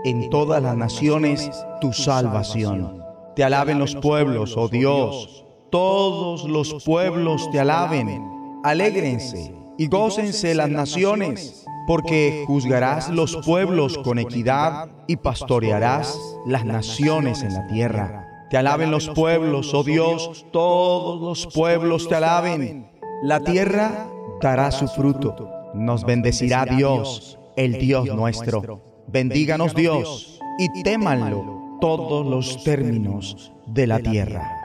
[0.05, 1.51] en todas las naciones
[1.81, 3.03] tu salvación.
[3.35, 10.69] Te alaben los pueblos, oh Dios, todos los pueblos te alaben Alégrense y gócense las
[10.69, 18.47] naciones, porque juzgarás los pueblos con equidad y pastorearás las naciones en la tierra.
[18.49, 22.89] Te alaben los pueblos, oh Dios, todos los pueblos te alaben.
[23.23, 24.07] La tierra
[24.41, 25.49] dará su fruto.
[25.73, 28.81] Nos bendecirá Dios, el Dios nuestro.
[29.07, 34.58] Bendíganos Dios y témanlo todos los términos de la tierra.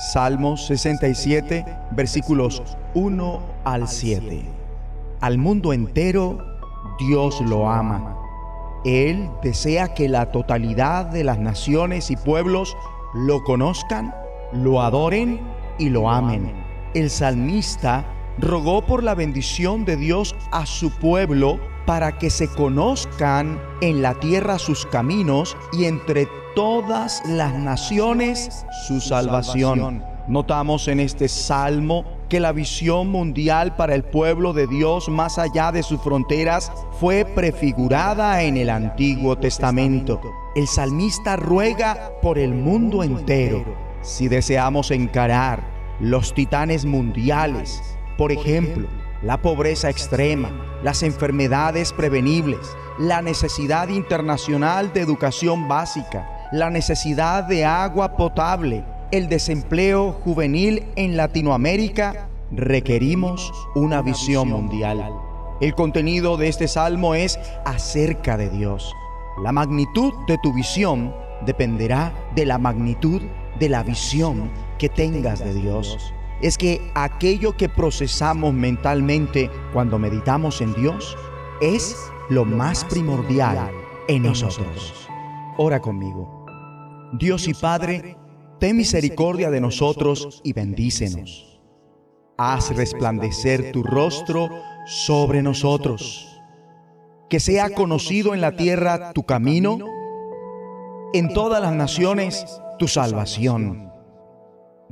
[0.00, 2.62] Salmos 67, versículos
[2.94, 4.42] 1 al 7.
[5.20, 6.38] Al mundo entero
[6.98, 8.16] Dios lo ama.
[8.86, 12.78] Él desea que la totalidad de las naciones y pueblos
[13.12, 14.14] lo conozcan,
[14.54, 15.38] lo adoren
[15.78, 16.50] y lo amen.
[16.94, 18.06] El salmista
[18.38, 24.14] rogó por la bendición de Dios a su pueblo para que se conozcan en la
[24.14, 30.04] tierra sus caminos y entre todas las naciones su salvación.
[30.28, 35.72] Notamos en este salmo que la visión mundial para el pueblo de Dios más allá
[35.72, 36.70] de sus fronteras
[37.00, 40.20] fue prefigurada en el Antiguo Testamento.
[40.54, 43.64] El salmista ruega por el mundo entero.
[44.02, 45.64] Si deseamos encarar
[45.98, 47.82] los titanes mundiales,
[48.16, 48.86] por ejemplo,
[49.22, 50.50] la pobreza extrema,
[50.82, 59.28] las enfermedades prevenibles, la necesidad internacional de educación básica, la necesidad de agua potable, el
[59.28, 65.04] desempleo juvenil en Latinoamérica, requerimos una visión mundial.
[65.60, 68.94] El contenido de este salmo es acerca de Dios.
[69.42, 71.14] La magnitud de tu visión
[71.44, 73.22] dependerá de la magnitud
[73.58, 76.14] de la visión que tengas de Dios.
[76.42, 81.16] Es que aquello que procesamos mentalmente cuando meditamos en Dios
[81.60, 81.96] es
[82.30, 83.70] lo más primordial
[84.08, 85.08] en nosotros.
[85.58, 86.46] Ora conmigo.
[87.12, 88.16] Dios y Padre,
[88.58, 91.60] ten misericordia de nosotros y bendícenos.
[92.38, 94.48] Haz resplandecer tu rostro
[94.86, 96.40] sobre nosotros.
[97.28, 99.78] Que sea conocido en la tierra tu camino,
[101.12, 102.46] en todas las naciones
[102.78, 103.89] tu salvación.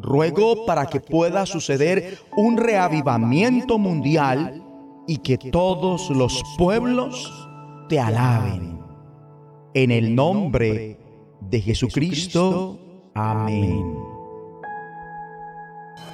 [0.01, 4.63] Ruego para que pueda suceder un reavivamiento mundial
[5.07, 7.33] y que todos los pueblos
[7.89, 8.79] te alaben.
[9.75, 10.99] En el nombre
[11.41, 12.79] de Jesucristo.
[13.15, 13.97] Amén.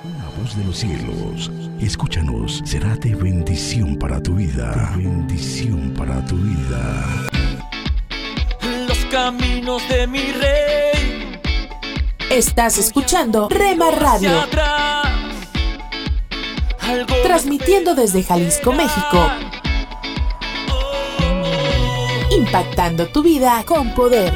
[0.05, 4.93] Una voz de los cielos, escúchanos, será de bendición para tu vida.
[4.97, 7.27] De bendición para tu vida.
[8.87, 10.94] Los caminos de mi rey.
[12.35, 14.29] Estás escuchando Rema Radio.
[17.23, 19.31] Transmitiendo desde Jalisco, México.
[22.33, 24.33] Impactando tu vida con poder.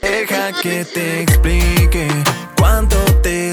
[0.00, 2.08] Deja que te explique
[2.56, 3.52] cuánto te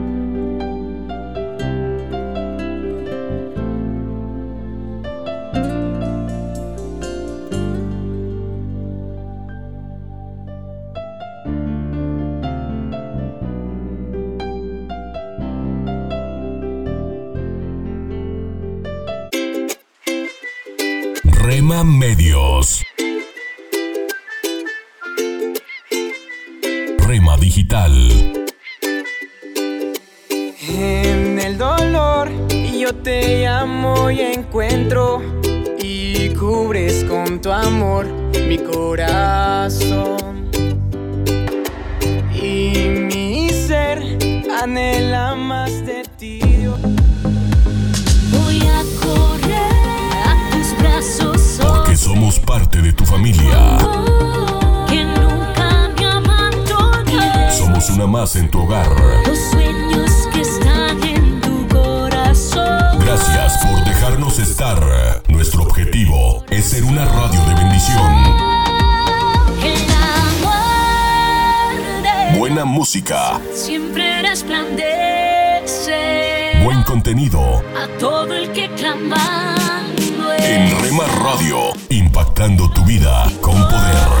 [34.11, 35.21] llamo y encuentro
[35.79, 38.07] y cubres con tu amor
[38.47, 40.49] mi corazón.
[42.33, 42.73] Y
[43.13, 44.17] mi ser
[44.61, 46.39] anhela más de ti.
[46.39, 46.79] Dios.
[48.31, 53.77] Voy a correr a tus brazos, porque somos parte de tu familia.
[53.85, 55.89] oh, que nunca
[57.05, 57.51] me.
[57.51, 58.87] Somos una más en tu hogar.
[59.27, 62.90] Los sueños que están en tu corazón.
[63.13, 65.21] Gracias por dejarnos estar.
[65.27, 68.23] Nuestro objetivo es ser una radio de bendición.
[72.39, 73.41] Buena música.
[73.53, 75.91] Siempre resplandece.
[76.63, 77.61] Buen contenido.
[77.77, 79.57] A todo el que clama.
[80.39, 84.20] En Rema Radio, impactando tu vida con poder.